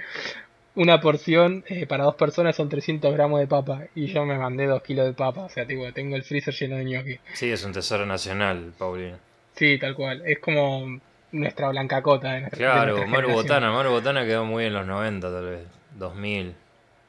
una 0.75 1.01
porción 1.01 1.65
eh, 1.69 1.87
para 1.87 2.05
dos 2.05 2.15
personas 2.15 2.55
son 2.57 2.69
300 2.69 3.13
gramos 3.13 3.41
de 3.41 3.47
papa 3.47 3.85
y 3.95 4.07
yo 4.07 4.25
me 4.25 4.39
mandé 4.39 4.67
2 4.67 4.83
kilos 4.83 5.07
de 5.07 5.13
papa. 5.13 5.43
O 5.43 5.49
sea, 5.49 5.67
tipo, 5.67 5.93
tengo 5.93 6.15
el 6.17 6.23
freezer 6.23 6.55
lleno 6.55 6.77
de 6.77 6.85
ñoquis. 6.85 7.21
Sí, 7.35 7.51
es 7.51 7.65
un 7.65 7.73
tesoro 7.73 8.07
nacional, 8.07 8.73
Paulina. 8.79 9.19
Sí, 9.55 9.79
tal 9.79 9.95
cual. 9.95 10.23
Es 10.25 10.39
como 10.39 11.01
nuestra 11.33 11.69
blancacota 11.71 12.33
de 12.35 12.41
nuestra, 12.43 12.59
de 12.59 12.65
Claro, 12.73 12.93
nuestra 12.97 13.11
Maru. 13.11 13.31
Botana. 13.33 13.73
Maru 13.73 13.91
Botana 13.91 14.25
quedó 14.25 14.45
muy 14.45 14.67
en 14.67 14.75
los 14.75 14.87
90, 14.87 15.31
tal 15.31 15.47
vez. 15.47 15.61
2000. 15.97 16.55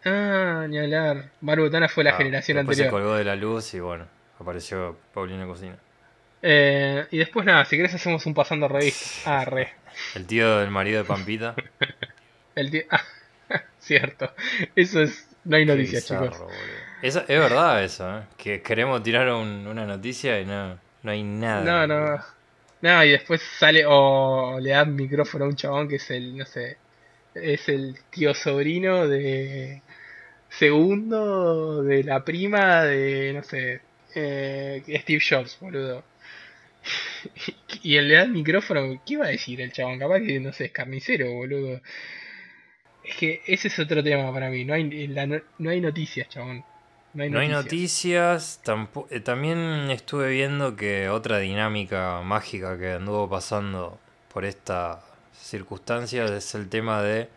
Ah, 0.06 0.66
ni 0.68 0.80
hablar. 0.80 1.30
Maru 1.42 1.64
Botana 1.64 1.88
fue 1.90 2.04
la 2.04 2.12
Ah, 2.12 2.18
generación 2.18 2.58
después 2.58 2.78
se 2.78 2.88
colgó 2.90 3.16
de 3.16 3.24
la 3.26 3.36
luz 3.36 3.74
y 3.76 3.80
bueno, 3.80 4.06
apareció 4.40 4.98
Paulina 5.14 5.46
Cocina. 5.46 5.76
Eh, 6.42 7.06
y 7.12 7.18
después 7.18 7.46
nada, 7.46 7.66
si 7.66 7.76
querés 7.76 7.94
hacemos 7.94 8.26
un 8.26 8.34
pasando 8.34 8.68
revista. 8.68 9.06
Ah, 9.42 9.46
re. 9.46 9.74
El 10.16 10.26
tío 10.26 10.58
del 10.60 10.72
marido 10.72 11.00
de 11.00 11.04
Pampita. 11.08 11.54
El 12.56 12.72
tío... 12.72 12.82
Ah, 12.90 13.02
cierto. 13.90 14.32
Eso 14.76 15.02
es... 15.02 15.28
No 15.46 15.56
hay 15.58 15.66
noticias, 15.66 16.06
chicos. 16.06 16.38
Eso- 17.02 17.22
es 17.28 17.40
verdad 17.40 17.84
eso, 17.84 18.20
¿eh? 18.20 18.24
Que 18.38 18.62
queremos 18.62 19.02
tirar 19.04 19.30
un- 19.30 19.66
una 19.68 19.86
noticia 19.86 20.40
y 20.40 20.46
no, 20.46 20.78
no 21.04 21.12
hay 21.12 21.24
nada. 21.24 21.64
No, 21.64 21.88
no. 21.88 22.24
No, 22.82 23.04
y 23.04 23.10
después 23.12 23.42
sale 23.42 23.84
o 23.88 24.58
le 24.62 24.70
dan 24.72 24.96
micrófono 24.96 25.46
a 25.46 25.48
un 25.50 25.56
chabón 25.56 25.88
que 25.90 25.96
es 25.98 26.10
el, 26.12 26.38
no 26.38 26.46
sé, 26.46 26.78
es 27.36 27.68
el 27.68 27.96
tío 28.10 28.34
sobrino 28.34 29.08
de 29.08 29.82
segundo 30.50 31.84
de 31.84 32.04
la 32.04 32.24
prima 32.24 32.84
de, 32.86 33.34
no 33.34 33.44
sé, 33.44 33.82
eh, 34.16 34.82
Steve 35.02 35.22
Jobs, 35.30 35.58
boludo. 35.60 36.04
y 37.84 37.98
él 37.98 38.08
le 38.08 38.16
da 38.16 38.22
el 38.24 38.32
micrófono, 38.32 39.02
¿qué 39.06 39.14
iba 39.14 39.26
a 39.26 39.30
decir 39.30 39.62
el 39.62 39.72
chabón? 39.72 40.00
Capaz 40.00 40.20
que, 40.22 40.40
no 40.40 40.54
sé, 40.54 40.66
es 40.66 40.72
carnicero, 40.72 41.32
boludo. 41.34 41.82
Es 43.04 43.16
que 43.16 43.42
ese 43.48 43.68
es 43.70 43.80
otro 43.80 44.04
tema 44.04 44.32
para 44.34 44.50
mí, 44.50 44.66
no 44.66 44.74
hay, 44.74 45.08
la 45.08 45.26
no, 45.26 45.70
hay 45.70 45.82
noticias, 45.82 46.28
chabón. 46.30 46.64
No 47.14 47.24
hay 47.24 47.30
No 47.32 47.40
hay 47.40 47.48
noticias. 47.48 47.66
noticias, 47.66 48.62
tampo- 48.64 49.08
eh, 49.10 49.20
también 49.20 49.90
estuve 49.90 50.30
viendo 50.30 50.76
que 50.76 51.10
otra 51.10 51.40
dinámica 51.40 52.22
mágica 52.24 52.78
que 52.78 52.92
anduvo 52.94 53.28
pasando 53.30 53.98
por 54.32 54.46
esta 54.46 55.02
circunstancia 55.34 56.26
es 56.26 56.54
el 56.54 56.70
tema 56.70 57.02
de 57.02 57.30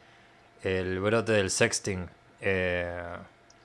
el 0.63 1.01
brote 1.01 1.33
del 1.33 1.51
sexting. 1.51 2.07
Eh, 2.41 3.03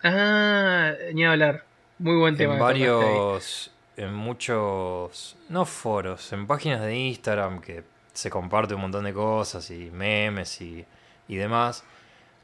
Ah, 0.03 0.93
ni 1.13 1.25
hablar. 1.25 1.65
Muy 1.99 2.15
buen 2.17 2.37
tema. 2.37 2.53
en 2.53 2.59
varios, 2.59 3.71
en 3.97 4.13
muchos, 4.13 5.35
no 5.49 5.65
foros, 5.65 6.31
en 6.31 6.45
páginas 6.47 6.81
de 6.81 6.95
Instagram 6.95 7.59
que 7.59 7.83
se 8.13 8.29
comparte 8.29 8.75
un 8.75 8.81
montón 8.81 9.03
de 9.05 9.13
cosas 9.13 9.69
y 9.71 9.89
memes 9.91 10.61
y, 10.61 10.85
y 11.27 11.35
demás. 11.35 11.83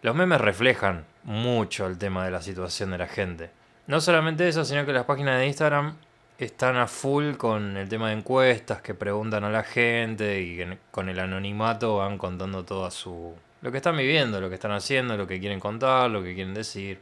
Los 0.02 0.16
memes 0.16 0.42
reflejan 0.42 1.06
mucho 1.24 1.88
el 1.88 1.98
tema 1.98 2.26
de 2.26 2.32
la 2.32 2.42
situación 2.42 2.92
de 2.92 2.98
la 2.98 3.08
gente. 3.08 3.52
No 3.88 4.02
solamente 4.02 4.48
eso, 4.48 4.66
sino 4.66 4.86
que 4.86 4.94
las 4.94 5.06
páginas 5.06 5.40
de 5.40 5.48
Instagram 5.48 5.96
están 6.38 6.78
a 6.78 6.88
full 6.88 7.36
con 7.36 7.78
el 7.78 7.88
tema 7.90 8.10
de 8.10 8.16
encuestas 8.16 8.82
que 8.82 8.94
preguntan 8.94 9.44
a 9.44 9.50
la 9.50 9.64
gente 9.64 10.42
y 10.42 10.78
con 10.92 11.10
el 11.10 11.20
anonimato 11.20 11.98
van 11.98 12.18
contando 12.18 12.66
toda 12.66 12.92
su 12.92 13.36
lo 13.62 13.72
que 13.72 13.78
están 13.78 13.96
viviendo, 13.96 14.42
lo 14.42 14.50
que 14.50 14.56
están 14.56 14.74
haciendo, 14.74 15.16
lo 15.16 15.26
que 15.26 15.40
quieren 15.40 15.62
contar, 15.62 16.10
lo 16.10 16.22
que 16.22 16.36
quieren 16.36 16.54
decir. 16.54 17.00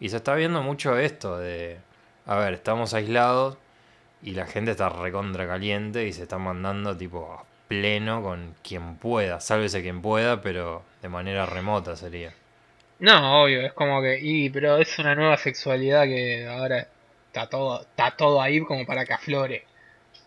Y 0.00 0.08
se 0.08 0.16
está 0.16 0.34
viendo 0.34 0.60
mucho 0.60 0.98
esto 0.98 1.38
de, 1.38 1.78
a 2.26 2.36
ver, 2.36 2.54
estamos 2.54 2.92
aislados 2.92 3.56
y 4.20 4.32
la 4.32 4.46
gente 4.46 4.72
está 4.72 4.88
recontra 4.88 5.46
caliente 5.46 6.06
y 6.06 6.12
se 6.12 6.24
está 6.24 6.38
mandando 6.38 6.96
tipo 6.96 7.32
a 7.32 7.44
pleno 7.68 8.22
con 8.22 8.54
quien 8.62 8.96
pueda, 8.96 9.40
sálvese 9.40 9.82
quien 9.82 10.02
pueda, 10.02 10.40
pero 10.40 10.82
de 11.02 11.08
manera 11.08 11.46
remota 11.46 11.96
sería. 11.96 12.32
No, 12.98 13.42
obvio, 13.42 13.62
es 13.62 13.72
como 13.72 14.00
que. 14.00 14.18
Y, 14.20 14.50
pero 14.50 14.78
es 14.78 14.98
una 14.98 15.14
nueva 15.14 15.36
sexualidad 15.36 16.04
que 16.04 16.46
ahora 16.46 16.88
está 17.26 17.48
todo, 17.48 17.82
está 17.82 18.12
todo 18.16 18.40
ahí 18.40 18.60
como 18.60 18.86
para 18.86 19.04
que 19.04 19.12
aflore. 19.12 19.64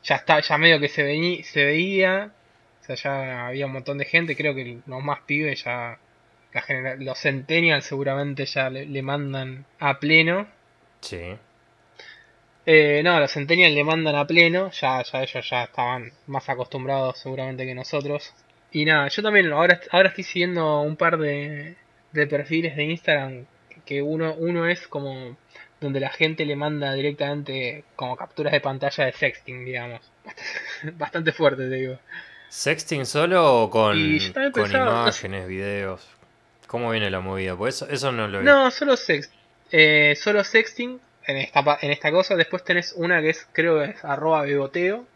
Ya 0.03 0.15
está, 0.15 0.39
ya 0.39 0.57
medio 0.57 0.79
que 0.79 0.87
se, 0.87 1.03
veía. 1.03 2.31
O 2.81 2.85
sea, 2.85 2.95
ya 2.95 3.47
había 3.47 3.65
un 3.65 3.73
montón 3.73 3.97
de 3.97 4.05
gente. 4.05 4.35
Creo 4.35 4.53
que 4.55 4.79
los 4.85 5.03
más 5.03 5.21
pibes 5.21 5.63
ya. 5.63 5.97
La 6.51 6.95
los 6.95 7.19
centennials 7.19 7.85
seguramente 7.85 8.45
ya 8.45 8.69
le, 8.71 8.85
le 8.85 9.01
mandan 9.03 9.65
a 9.79 9.99
pleno. 9.99 10.47
Sí. 11.01 11.37
Eh, 12.71 13.01
no, 13.03 13.19
los 13.19 13.31
centennials 13.33 13.73
le 13.73 13.83
mandan 13.83 14.15
a 14.15 14.27
pleno. 14.27 14.69
Ya, 14.69 15.01
ya 15.01 15.23
ellos 15.23 15.49
ya 15.49 15.63
estaban 15.63 16.11
más 16.27 16.47
acostumbrados 16.49 17.17
seguramente 17.17 17.65
que 17.65 17.73
nosotros. 17.73 18.31
Y 18.71 18.85
nada, 18.85 19.07
yo 19.07 19.23
también 19.23 19.51
ahora, 19.51 19.81
ahora 19.89 20.09
estoy 20.09 20.23
siguiendo 20.23 20.81
un 20.81 20.95
par 20.95 21.17
de, 21.17 21.75
de 22.11 22.27
perfiles 22.27 22.75
de 22.75 22.83
Instagram 22.83 23.45
que 23.87 24.03
uno, 24.03 24.35
uno 24.35 24.67
es 24.69 24.87
como 24.87 25.35
donde 25.81 25.99
la 25.99 26.11
gente 26.11 26.45
le 26.45 26.55
manda 26.55 26.93
directamente 26.93 27.85
como 27.95 28.15
capturas 28.15 28.53
de 28.53 28.61
pantalla 28.61 29.05
de 29.05 29.13
sexting, 29.13 29.65
digamos. 29.65 30.01
Bastante 30.93 31.31
fuerte, 31.31 31.63
te 31.67 31.75
digo. 31.75 31.97
¿Sexting 32.49 33.07
solo 33.07 33.63
o 33.63 33.69
con, 33.71 33.97
con 34.33 34.51
pensaba- 34.51 35.01
imágenes, 35.01 35.47
videos? 35.47 36.07
¿Cómo 36.67 36.91
viene 36.91 37.09
la 37.09 37.19
movida? 37.19 37.55
Pues 37.55 37.77
eso, 37.77 37.89
eso 37.89 38.11
no 38.11 38.27
lo 38.27 38.41
vi. 38.41 38.45
No, 38.45 38.69
solo 38.69 38.95
sex, 38.95 39.31
eh, 39.71 40.13
solo 40.15 40.43
sexting 40.43 40.99
en 41.29 41.37
esta, 41.37 41.79
en 41.81 41.91
esta 41.91 42.11
cosa. 42.11 42.35
Después 42.35 42.63
tenés 42.63 42.93
una 42.97 43.21
que 43.21 43.29
es, 43.31 43.47
creo 43.53 43.79
que 43.79 43.91
es 43.91 44.05
arroba 44.05 44.43
beboteo. 44.43 45.07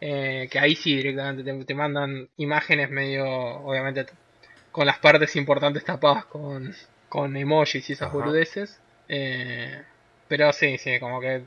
eh, 0.00 0.48
que 0.50 0.58
ahí 0.58 0.74
sí 0.76 0.96
directamente 0.96 1.44
te, 1.44 1.64
te 1.64 1.74
mandan 1.74 2.28
imágenes 2.36 2.90
medio, 2.90 3.26
obviamente, 3.28 4.06
con 4.72 4.86
las 4.86 4.98
partes 4.98 5.36
importantes 5.36 5.84
tapadas 5.84 6.26
con, 6.26 6.74
con 7.08 7.36
emojis 7.36 7.88
y 7.90 7.94
esas 7.94 8.08
Ajá. 8.08 8.18
boludeces. 8.18 8.80
Eh, 9.08 9.82
pero 10.28 10.52
sí, 10.52 10.78
sí, 10.78 10.98
como 11.00 11.20
que 11.20 11.44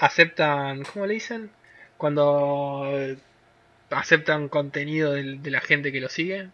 aceptan, 0.00 0.84
¿cómo 0.84 1.06
le 1.06 1.14
dicen? 1.14 1.50
Cuando 1.96 2.84
aceptan 3.90 4.48
contenido 4.48 5.12
del- 5.12 5.42
de 5.42 5.50
la 5.50 5.60
gente 5.60 5.92
que 5.92 6.00
lo 6.00 6.08
sigue. 6.08 6.48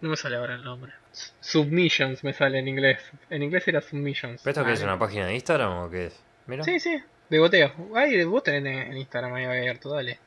No 0.00 0.10
me 0.10 0.16
sale 0.16 0.36
ahora 0.36 0.54
el 0.54 0.64
nombre. 0.64 0.92
Submissions 1.40 2.22
me 2.24 2.32
sale 2.32 2.58
en 2.58 2.68
inglés. 2.68 2.98
En 3.30 3.42
inglés 3.42 3.66
era 3.68 3.80
submissions. 3.80 4.42
¿Pero 4.42 4.50
esto 4.52 4.64
qué 4.64 4.70
Ah, 4.70 4.74
es 4.74 4.82
una 4.82 4.98
página 4.98 5.26
de 5.26 5.34
Instagram 5.34 5.72
o 5.84 5.90
qué 5.90 6.06
es? 6.06 6.20
Mira. 6.46 6.62
Sí, 6.64 6.78
sí, 6.80 7.00
de 7.28 7.38
goteo. 7.38 7.72
Ahí 7.94 8.22
vos 8.24 8.42
tenés 8.42 8.88
en 8.88 8.96
Instagram 8.96 9.34
ahí 9.34 9.44
abierto, 9.44 9.90
dale. 9.94 10.18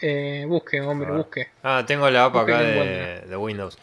Eh, 0.00 0.44
busque, 0.48 0.80
hombre, 0.80 1.10
busque. 1.10 1.48
Ah, 1.62 1.84
tengo 1.86 2.08
la 2.10 2.24
app 2.24 2.36
acá 2.36 2.60
de 2.62 3.36
Windows. 3.36 3.78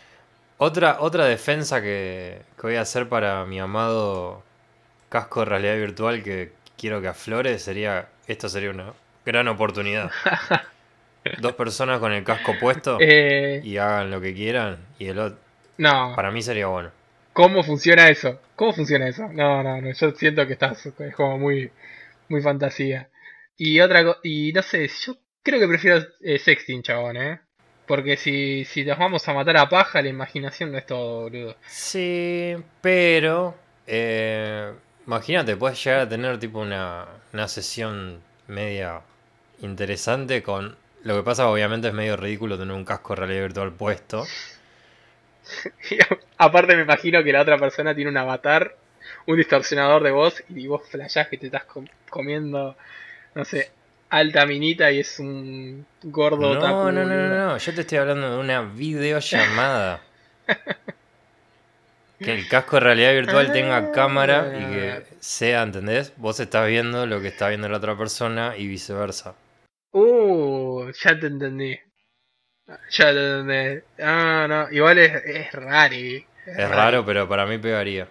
Otra, 0.57 0.97
otra 1.01 1.25
defensa 1.25 1.81
que, 1.81 2.41
que 2.55 2.61
voy 2.67 2.75
a 2.75 2.81
hacer 2.81 3.09
para 3.09 3.43
mi 3.45 3.59
amado 3.59 4.43
casco 5.09 5.41
de 5.41 5.45
realidad 5.45 5.75
virtual 5.75 6.23
que 6.23 6.51
quiero 6.77 7.01
que 7.01 7.07
aflore 7.07 7.59
sería. 7.59 8.07
Esto 8.27 8.49
sería 8.49 8.69
una 8.69 8.93
gran 9.25 9.47
oportunidad. 9.47 10.09
Dos 11.39 11.53
personas 11.53 11.99
con 11.99 12.11
el 12.11 12.23
casco 12.23 12.53
puesto 12.59 12.97
Eh, 12.99 13.61
y 13.63 13.77
hagan 13.77 14.11
lo 14.11 14.19
que 14.21 14.33
quieran. 14.33 14.77
Y 14.99 15.07
el 15.07 15.19
otro. 15.19 15.42
No, 15.77 16.13
Para 16.15 16.31
mí 16.31 16.41
sería 16.41 16.67
bueno. 16.67 16.91
¿cómo 17.33 17.63
funciona 17.63 18.09
eso? 18.09 18.39
¿Cómo 18.55 18.73
funciona 18.73 19.07
eso? 19.07 19.27
No, 19.31 19.63
no, 19.63 19.81
no, 19.81 19.91
yo 19.91 20.11
siento 20.11 20.45
que 20.47 20.53
estás 20.53 20.85
es 20.85 21.15
como 21.15 21.37
muy, 21.39 21.71
muy 22.29 22.41
fantasía. 22.41 23.09
Y 23.57 23.79
otra 23.79 24.03
co- 24.03 24.17
y 24.23 24.51
no 24.53 24.61
sé, 24.61 24.87
yo 25.05 25.17
creo 25.43 25.59
que 25.59 25.67
prefiero 25.67 26.03
eh, 26.21 26.39
sexting, 26.39 26.83
chabón, 26.83 27.17
eh. 27.17 27.39
Porque 27.87 28.15
si, 28.17 28.63
si 28.65 28.85
nos 28.85 28.97
vamos 28.97 29.27
a 29.27 29.33
matar 29.33 29.57
a 29.57 29.67
paja, 29.69 30.01
la 30.01 30.07
imaginación 30.09 30.71
no 30.71 30.77
es 30.77 30.85
todo, 30.85 31.23
boludo. 31.23 31.55
Sí, 31.67 32.55
pero. 32.81 33.55
eh, 33.87 34.71
imagínate, 35.05 35.57
puedes 35.57 35.83
llegar 35.83 36.01
a 36.01 36.09
tener 36.09 36.39
tipo 36.39 36.59
una, 36.59 37.05
una 37.33 37.47
sesión 37.47 38.21
media 38.47 39.01
interesante 39.61 40.41
con 40.43 40.75
Lo 41.03 41.15
que 41.17 41.23
pasa, 41.23 41.49
obviamente, 41.49 41.89
es 41.89 41.93
medio 41.93 42.15
ridículo 42.15 42.57
tener 42.57 42.73
un 42.73 42.85
casco 42.85 43.13
de 43.13 43.19
realidad 43.21 43.41
virtual 43.43 43.73
puesto. 43.73 44.25
Aparte 46.37 46.75
me 46.75 46.83
imagino 46.83 47.23
que 47.23 47.31
la 47.31 47.41
otra 47.41 47.57
persona 47.57 47.93
tiene 47.95 48.09
un 48.11 48.17
avatar, 48.17 48.75
un 49.27 49.37
distorsionador 49.37 50.03
de 50.03 50.11
voz 50.11 50.43
y 50.49 50.67
vos 50.67 50.81
flashás 50.89 51.27
que 51.27 51.37
te 51.37 51.47
estás 51.47 51.65
com- 51.65 51.87
comiendo, 52.09 52.75
no 53.35 53.45
sé, 53.45 53.71
alta 54.09 54.45
minita 54.45 54.91
y 54.91 54.99
es 54.99 55.19
un 55.19 55.85
gordo 56.03 56.53
No, 56.53 56.91
no, 56.91 56.91
no, 56.91 57.05
no, 57.05 57.29
no. 57.29 57.57
Yo 57.57 57.73
te 57.73 57.81
estoy 57.81 57.97
hablando 57.97 58.31
de 58.31 58.37
una 58.39 58.61
videollamada. 58.61 60.01
Que 62.19 62.33
el 62.33 62.47
casco 62.47 62.77
de 62.77 62.79
realidad 62.81 63.13
virtual 63.13 63.51
tenga 63.51 63.91
cámara 63.91 64.53
y 64.55 64.65
que 64.71 65.03
sea, 65.19 65.63
¿entendés? 65.63 66.13
Vos 66.17 66.39
estás 66.39 66.67
viendo 66.67 67.05
lo 67.05 67.19
que 67.21 67.27
está 67.29 67.49
viendo 67.49 67.67
la 67.67 67.77
otra 67.77 67.97
persona 67.97 68.55
y 68.55 68.67
viceversa. 68.67 69.35
Uh, 69.91 70.89
ya 70.91 71.19
te 71.19 71.27
entendí. 71.27 71.77
Ya 72.91 73.09
entendí. 73.09 73.83
Ah, 73.99 74.45
no, 74.47 74.71
igual 74.71 74.97
es, 74.99 75.13
es 75.25 75.51
raro. 75.51 75.93
y- 75.95 76.25
Es 76.45 76.69
raro, 76.69 77.05
pero 77.05 77.27
para 77.27 77.45
mí 77.45 77.57
pegaría. 77.57 78.07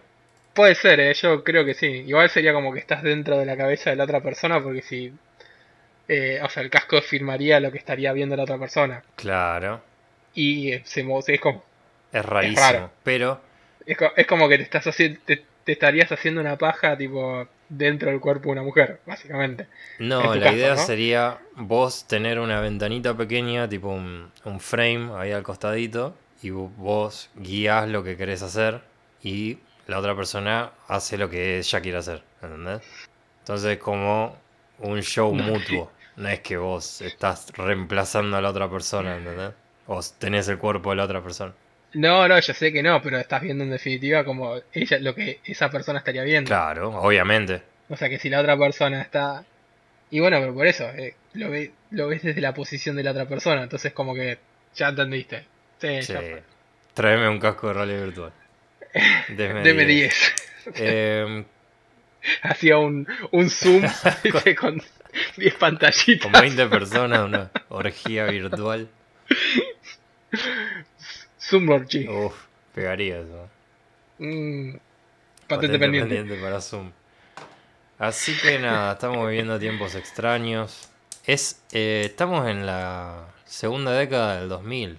Puede 0.54 0.74
ser, 0.74 1.00
eh, 1.00 1.14
yo 1.14 1.42
creo 1.44 1.64
que 1.64 1.74
sí. 1.74 1.86
Igual 1.86 2.28
sería 2.28 2.52
como 2.52 2.72
que 2.72 2.78
estás 2.78 3.02
dentro 3.02 3.38
de 3.38 3.46
la 3.46 3.56
cabeza 3.56 3.90
de 3.90 3.96
la 3.96 4.04
otra 4.04 4.20
persona 4.20 4.62
porque 4.62 4.82
si... 4.82 5.12
eh, 6.08 6.40
o 6.42 6.48
sea, 6.48 6.62
el 6.62 6.70
casco 6.70 7.00
firmaría 7.00 7.60
lo 7.60 7.70
que 7.72 7.78
estaría 7.78 8.12
viendo 8.12 8.36
la 8.36 8.42
otra 8.44 8.58
persona. 8.58 9.02
Claro. 9.16 9.82
Y 10.34 10.72
eh, 10.72 10.82
se, 10.84 11.04
es 11.28 11.40
como... 11.40 11.64
Es 12.12 12.24
rarísimo. 12.24 12.60
raro. 12.60 12.90
Pero 13.02 13.40
Es, 13.86 13.96
es 14.16 14.26
como 14.26 14.48
que 14.48 14.58
te 14.58 14.64
estás 14.64 14.86
haciendo, 14.86 15.18
te, 15.24 15.42
te 15.64 15.72
estarías 15.72 16.12
haciendo 16.12 16.40
una 16.42 16.56
paja 16.58 16.96
tipo 16.96 17.46
dentro 17.78 18.10
del 18.10 18.20
cuerpo 18.20 18.46
de 18.46 18.52
una 18.52 18.62
mujer, 18.62 19.00
básicamente. 19.06 19.68
En 20.18 20.30
no, 20.30 20.34
la 20.36 20.40
caso, 20.40 20.50
idea 20.50 20.76
¿no? 20.76 20.86
sería 20.86 21.40
vos 21.56 22.06
tener 22.06 22.38
una 22.38 22.60
ventanita 22.60 23.16
pequeña, 23.16 23.68
tipo 23.68 23.88
un, 23.88 24.32
un 24.44 24.60
frame 24.60 25.12
ahí 25.16 25.32
al 25.32 25.42
costadito, 25.42 26.14
y 26.42 26.50
vo- 26.50 26.72
vos 26.76 27.30
guías 27.34 27.88
lo 27.88 28.02
que 28.02 28.16
querés 28.16 28.42
hacer 28.42 28.82
y 29.22 29.58
la 29.86 29.98
otra 29.98 30.16
persona 30.16 30.72
hace 30.88 31.18
lo 31.18 31.28
que 31.30 31.58
ella 31.58 31.80
quiere 31.80 31.98
hacer, 31.98 32.24
¿entendés? 32.42 32.82
Entonces 33.40 33.78
como 33.78 34.36
un 34.78 35.00
show 35.02 35.34
mutuo, 35.34 35.92
no 36.16 36.28
es 36.28 36.40
que 36.40 36.56
vos 36.56 37.00
estás 37.02 37.50
reemplazando 37.56 38.36
a 38.36 38.40
la 38.42 38.50
otra 38.50 38.70
persona, 38.70 39.16
¿entendés? 39.16 39.54
O 39.86 40.00
tenés 40.18 40.48
el 40.48 40.58
cuerpo 40.58 40.90
de 40.90 40.96
la 40.96 41.04
otra 41.04 41.22
persona. 41.22 41.54
No, 41.94 42.26
no, 42.26 42.38
yo 42.40 42.54
sé 42.54 42.72
que 42.72 42.82
no, 42.82 43.02
pero 43.02 43.18
estás 43.18 43.42
viendo 43.42 43.64
en 43.64 43.70
definitiva 43.70 44.24
como 44.24 44.56
ella 44.72 44.98
lo 45.00 45.14
que 45.14 45.40
esa 45.44 45.70
persona 45.70 45.98
estaría 45.98 46.22
viendo. 46.22 46.48
Claro, 46.48 46.90
obviamente. 46.90 47.62
O 47.88 47.96
sea 47.96 48.08
que 48.08 48.18
si 48.18 48.30
la 48.30 48.40
otra 48.40 48.56
persona 48.56 49.02
está... 49.02 49.44
Y 50.10 50.20
bueno, 50.20 50.38
pero 50.40 50.54
por 50.54 50.66
eso, 50.66 50.88
eh, 50.90 51.14
lo, 51.34 51.50
ve, 51.50 51.72
lo 51.90 52.08
ves 52.08 52.22
desde 52.22 52.40
la 52.40 52.54
posición 52.54 52.96
de 52.96 53.02
la 53.02 53.10
otra 53.12 53.26
persona, 53.26 53.62
entonces 53.62 53.92
como 53.92 54.14
que 54.14 54.38
ya 54.74 54.88
entendiste. 54.88 55.44
Sí, 55.80 56.02
Sí. 56.02 56.12
ya 56.12 56.20
fue. 56.20 56.42
Tráeme 56.94 57.28
un 57.28 57.38
casco 57.38 57.68
de 57.68 57.74
realidad 57.74 58.04
virtual. 58.04 58.32
Deme 59.28 59.62
Deme 59.62 59.84
10. 59.86 60.34
10. 60.66 60.76
Em, 60.76 61.44
Hacía 62.42 62.78
un, 62.78 63.06
un 63.32 63.50
zoom 63.50 63.82
con 64.60 64.82
10 65.36 65.54
pantallitas. 65.54 66.30
Con 66.30 66.40
20 66.40 66.66
personas, 66.66 67.20
una 67.24 67.50
orgía 67.68 68.26
virtual. 68.26 68.88
Zoom 71.52 71.68
orgy. 71.68 72.08
Uf, 72.08 72.34
pegaría 72.74 73.18
eso. 73.20 73.48
Mm, 74.18 74.76
patente 75.46 75.78
pendiente. 75.78 76.34
para 76.36 76.60
Zoom. 76.62 76.90
Así 77.98 78.34
que 78.40 78.58
nada, 78.58 78.94
estamos 78.94 79.28
viviendo 79.28 79.58
tiempos 79.58 79.94
extraños. 79.94 80.88
Es, 81.26 81.62
eh, 81.72 82.04
estamos 82.06 82.48
en 82.48 82.64
la 82.64 83.26
segunda 83.44 83.92
década 83.92 84.40
del 84.40 84.48
2000. 84.48 84.98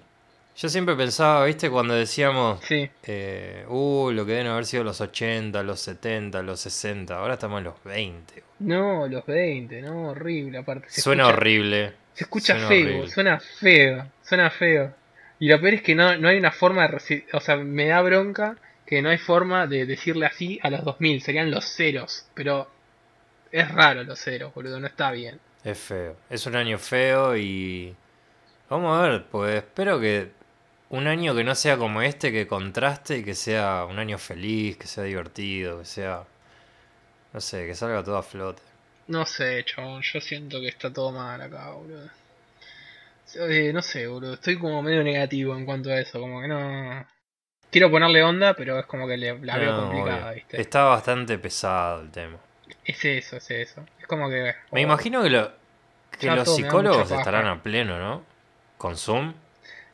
Yo 0.55 0.69
siempre 0.69 0.95
pensaba, 0.95 1.43
viste, 1.45 1.71
cuando 1.71 1.95
decíamos, 1.95 2.63
Sí, 2.63 2.87
eh, 3.07 3.65
uh, 3.67 4.11
lo 4.11 4.23
que 4.27 4.33
deben 4.33 4.47
haber 4.47 4.65
sido 4.67 4.83
los 4.83 5.01
80, 5.01 5.63
los 5.63 5.79
70, 5.79 6.43
los 6.43 6.59
60. 6.59 7.17
Ahora 7.17 7.33
estamos 7.33 7.57
en 7.57 7.63
los 7.63 7.83
20. 7.83 8.43
no, 8.59 9.07
los 9.07 9.25
20, 9.25 9.81
no, 9.81 10.09
horrible. 10.09 10.59
Aparte, 10.59 10.85
se 10.89 11.01
Suena 11.01 11.23
escucha- 11.23 11.35
horrible. 11.37 11.93
Se 12.13 12.23
escucha 12.25 12.53
Suena 12.53 12.67
feo, 12.67 12.85
horrible. 12.85 13.09
suena 13.11 13.39
feo, 13.39 14.05
suena 14.23 14.49
feo. 14.51 14.93
Y 15.43 15.49
lo 15.49 15.59
peor 15.59 15.73
es 15.73 15.81
que 15.81 15.93
no, 15.93 16.15
no 16.15 16.29
hay 16.29 16.37
una 16.37 16.53
forma 16.53 16.87
de 16.87 17.25
O 17.33 17.41
sea, 17.41 17.57
me 17.57 17.87
da 17.87 18.01
bronca 18.01 18.55
que 18.85 19.01
no 19.01 19.09
hay 19.09 19.17
forma 19.17 19.67
de 19.67 19.85
decirle 19.85 20.25
así 20.25 20.57
a 20.63 20.69
los 20.69 20.85
2000, 20.85 21.21
serían 21.21 21.51
los 21.51 21.65
ceros. 21.65 22.25
Pero 22.33 22.69
es 23.51 23.69
raro 23.69 24.05
los 24.05 24.21
ceros, 24.21 24.53
boludo, 24.53 24.79
no 24.79 24.87
está 24.87 25.11
bien. 25.11 25.41
Es 25.65 25.77
feo. 25.77 26.15
Es 26.29 26.45
un 26.45 26.55
año 26.55 26.77
feo 26.77 27.35
y. 27.35 27.93
Vamos 28.69 28.97
a 28.97 29.01
ver, 29.01 29.25
pues 29.25 29.55
espero 29.55 29.99
que 29.99 30.31
un 30.87 31.07
año 31.07 31.35
que 31.35 31.43
no 31.43 31.55
sea 31.55 31.75
como 31.75 32.01
este, 32.01 32.31
que 32.31 32.47
contraste 32.47 33.17
y 33.17 33.23
que 33.25 33.35
sea 33.35 33.83
un 33.83 33.99
año 33.99 34.17
feliz, 34.17 34.77
que 34.77 34.87
sea 34.87 35.03
divertido, 35.03 35.79
que 35.79 35.85
sea. 35.85 36.23
No 37.33 37.41
sé, 37.41 37.65
que 37.65 37.75
salga 37.75 38.01
todo 38.01 38.15
a 38.15 38.23
flote. 38.23 38.61
No 39.07 39.25
sé, 39.25 39.65
chabón, 39.65 40.03
yo 40.03 40.21
siento 40.21 40.61
que 40.61 40.69
está 40.69 40.93
todo 40.93 41.11
mal 41.11 41.41
acá, 41.41 41.71
boludo. 41.71 42.22
Eh, 43.35 43.71
no 43.73 43.81
sé, 43.81 44.07
boludo, 44.07 44.33
estoy 44.35 44.57
como 44.59 44.81
medio 44.81 45.03
negativo 45.03 45.55
en 45.55 45.65
cuanto 45.65 45.89
a 45.89 45.99
eso, 45.99 46.19
como 46.19 46.41
que 46.41 46.47
no... 46.47 47.05
Quiero 47.71 47.89
ponerle 47.89 48.21
onda, 48.23 48.53
pero 48.53 48.79
es 48.79 48.85
como 48.85 49.07
que 49.07 49.17
le, 49.17 49.39
la 49.39 49.57
veo 49.57 49.71
No, 49.71 49.81
complicada, 49.81 50.29
obvio. 50.29 50.35
¿viste? 50.35 50.61
Está 50.61 50.83
bastante 50.83 51.37
pesado 51.39 52.01
el 52.01 52.11
tema. 52.11 52.37
Es 52.85 53.03
eso, 53.03 53.37
es 53.37 53.49
eso. 53.51 53.83
Es 53.99 54.07
como 54.07 54.29
que... 54.29 54.53
Me 54.71 54.81
oh, 54.81 54.83
imagino 54.83 55.23
que, 55.23 55.29
lo- 55.29 55.51
que 56.19 56.29
los 56.29 56.55
psicólogos 56.55 57.11
estarán 57.11 57.47
a 57.47 57.63
pleno, 57.63 57.97
¿no? 57.97 58.23
Con 58.77 58.95
Zoom. 58.97 59.33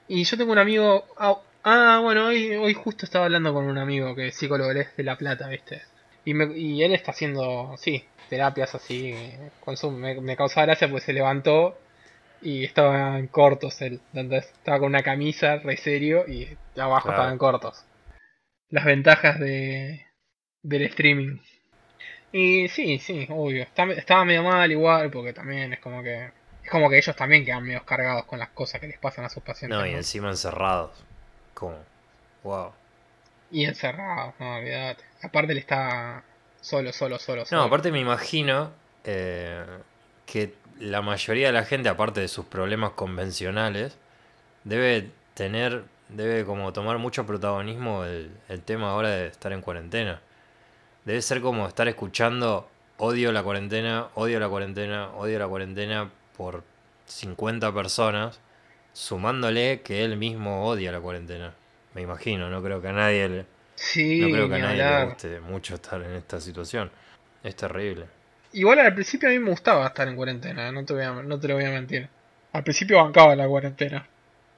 Y 0.07 0.23
yo 0.23 0.37
tengo 0.37 0.51
un 0.51 0.57
amigo. 0.57 1.05
Ah, 1.17 1.37
ah, 1.63 1.99
bueno, 2.01 2.27
hoy, 2.27 2.55
hoy 2.55 2.73
justo 2.73 3.05
estaba 3.05 3.25
hablando 3.25 3.53
con 3.53 3.65
un 3.65 3.77
amigo 3.77 4.15
que 4.15 4.27
es 4.27 4.35
psicólogo, 4.35 4.71
él 4.71 4.77
es 4.77 4.97
de 4.97 5.03
La 5.03 5.17
Plata, 5.17 5.47
¿viste? 5.47 5.81
Y, 6.25 6.33
me, 6.33 6.57
y 6.57 6.83
él 6.83 6.93
está 6.93 7.11
haciendo, 7.11 7.75
sí, 7.77 8.03
terapias 8.29 8.75
así. 8.75 9.13
Con 9.63 9.77
Zoom. 9.77 9.95
Me, 9.95 10.19
me 10.21 10.35
causaba 10.35 10.65
gracia 10.65 10.89
porque 10.89 11.05
se 11.05 11.13
levantó 11.13 11.77
y 12.41 12.65
estaba 12.65 13.17
en 13.19 13.27
cortos 13.27 13.81
él. 13.81 13.99
Entonces, 14.13 14.51
estaba 14.51 14.79
con 14.79 14.87
una 14.87 15.03
camisa 15.03 15.57
re 15.57 15.77
serio 15.77 16.25
y 16.27 16.57
abajo 16.79 17.07
Claro. 17.07 17.17
estaba 17.17 17.31
en 17.31 17.37
cortos. 17.37 17.85
Las 18.69 18.85
ventajas 18.85 19.39
de 19.39 20.05
del 20.61 20.83
streaming. 20.83 21.37
Y 22.31 22.67
sí, 22.67 22.99
sí, 22.99 23.25
obvio. 23.29 23.63
Estaba 23.63 24.25
medio 24.25 24.43
mal 24.43 24.71
igual 24.71 25.09
porque 25.09 25.33
también 25.33 25.73
es 25.73 25.79
como 25.79 26.03
que. 26.03 26.31
Es 26.63 26.69
como 26.69 26.89
que 26.89 26.97
ellos 26.97 27.15
también 27.15 27.45
quedan 27.45 27.63
medio 27.63 27.83
cargados 27.85 28.25
con 28.25 28.37
las 28.37 28.49
cosas 28.49 28.79
que 28.79 28.87
les 28.87 28.99
pasan 28.99 29.25
a 29.25 29.29
sus 29.29 29.41
pacientes. 29.41 29.77
No, 29.79 29.85
y 29.87 29.91
¿no? 29.91 29.97
encima 29.97 30.29
encerrados. 30.29 30.91
Como. 31.53 31.77
Wow. 32.43 32.73
Y 33.51 33.65
encerrado, 33.65 34.33
no, 34.39 34.57
olvidate. 34.57 35.03
Aparte 35.23 35.53
él 35.53 35.57
está 35.57 36.23
solo, 36.61 36.93
solo, 36.93 37.17
solo, 37.17 37.45
solo. 37.45 37.61
No, 37.61 37.67
aparte 37.67 37.91
me 37.91 37.99
imagino 37.99 38.71
eh, 39.03 39.65
que 40.31 40.53
la 40.79 41.01
mayoría 41.01 41.47
de 41.47 41.53
la 41.53 41.65
gente, 41.65 41.89
aparte 41.89 42.21
de 42.21 42.27
sus 42.27 42.45
problemas 42.45 42.91
convencionales, 42.91 43.97
debe 44.63 45.09
tener, 45.33 45.83
debe 46.09 46.45
como 46.45 46.71
tomar 46.73 46.97
mucho 46.97 47.25
protagonismo 47.25 48.05
el, 48.05 48.31
el 48.47 48.61
tema 48.61 48.91
ahora 48.91 49.09
de 49.09 49.27
estar 49.27 49.51
en 49.51 49.61
cuarentena. 49.61 50.21
Debe 51.05 51.21
ser 51.21 51.41
como 51.41 51.67
estar 51.67 51.87
escuchando 51.87 52.69
odio 52.97 53.31
la 53.31 53.43
cuarentena, 53.43 54.07
odio 54.15 54.39
la 54.39 54.49
cuarentena, 54.49 55.09
odio 55.15 55.39
la 55.39 55.47
cuarentena 55.47 56.11
por 56.37 56.63
50 57.05 57.73
personas, 57.73 58.39
sumándole 58.93 59.81
que 59.81 60.03
él 60.03 60.17
mismo 60.17 60.67
odia 60.67 60.91
la 60.91 60.99
cuarentena. 60.99 61.53
Me 61.93 62.01
imagino, 62.01 62.49
no 62.49 62.61
creo 62.61 62.81
que 62.81 62.89
a 62.89 62.93
nadie 62.93 63.29
le, 63.29 63.45
Sí, 63.79 64.19
no 64.19 64.27
creo 64.27 64.49
que 64.49 64.55
a 64.55 64.59
nadie 64.59 64.83
le 64.83 65.05
guste 65.05 65.39
mucho 65.39 65.75
estar 65.75 66.01
en 66.01 66.11
esta 66.11 66.41
situación. 66.41 66.91
Es 67.43 67.55
terrible. 67.55 68.07
Igual 68.53 68.79
al 68.79 68.93
principio 68.93 69.29
a 69.29 69.31
mí 69.31 69.39
me 69.39 69.51
gustaba 69.51 69.87
estar 69.87 70.07
en 70.07 70.15
cuarentena, 70.15 70.71
no 70.71 70.85
te, 70.85 70.93
voy 70.93 71.03
a, 71.03 71.11
no 71.11 71.39
te 71.39 71.47
lo 71.47 71.55
voy 71.55 71.65
a 71.65 71.71
mentir. 71.71 72.09
Al 72.53 72.63
principio 72.63 72.97
bancaba 73.03 73.35
la 73.35 73.47
cuarentena. 73.47 74.07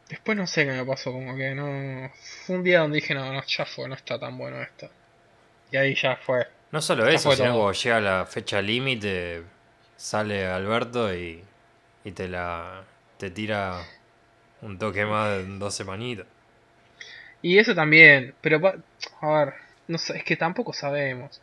Después 0.09 0.37
no 0.37 0.47
sé 0.47 0.65
qué 0.65 0.71
me 0.71 0.85
pasó, 0.85 1.11
como 1.11 1.35
que 1.35 1.55
no... 1.55 2.11
Fue 2.45 2.55
un 2.55 2.63
día 2.63 2.79
donde 2.79 2.95
dije, 2.97 3.13
no, 3.13 3.31
no, 3.33 3.43
ya 3.45 3.65
fue, 3.65 3.87
no 3.87 3.95
está 3.95 4.19
tan 4.19 4.37
bueno 4.37 4.61
esto. 4.61 4.89
Y 5.71 5.77
ahí 5.77 5.95
ya 5.95 6.17
fue. 6.17 6.47
No 6.71 6.81
solo 6.81 7.09
Ya 7.09 7.15
eso, 7.15 7.31
sino 7.31 7.53
todo. 7.53 7.63
cuando 7.63 7.73
llega 7.73 7.99
la 8.01 8.25
fecha 8.25 8.61
límite, 8.61 9.43
sale 9.95 10.45
Alberto 10.47 11.13
y, 11.13 11.43
y 12.03 12.11
te 12.11 12.27
la 12.27 12.83
te 13.17 13.29
tira 13.29 13.87
un 14.61 14.79
toque 14.79 15.05
más 15.05 15.39
en 15.41 15.59
dos 15.59 15.75
semanitas. 15.75 16.27
Y 17.41 17.57
eso 17.57 17.75
también, 17.75 18.33
pero 18.41 18.59
a 19.21 19.27
ver, 19.31 19.53
no 19.87 19.97
sé, 19.97 20.17
es 20.17 20.23
que 20.23 20.35
tampoco 20.37 20.73
sabemos. 20.73 21.41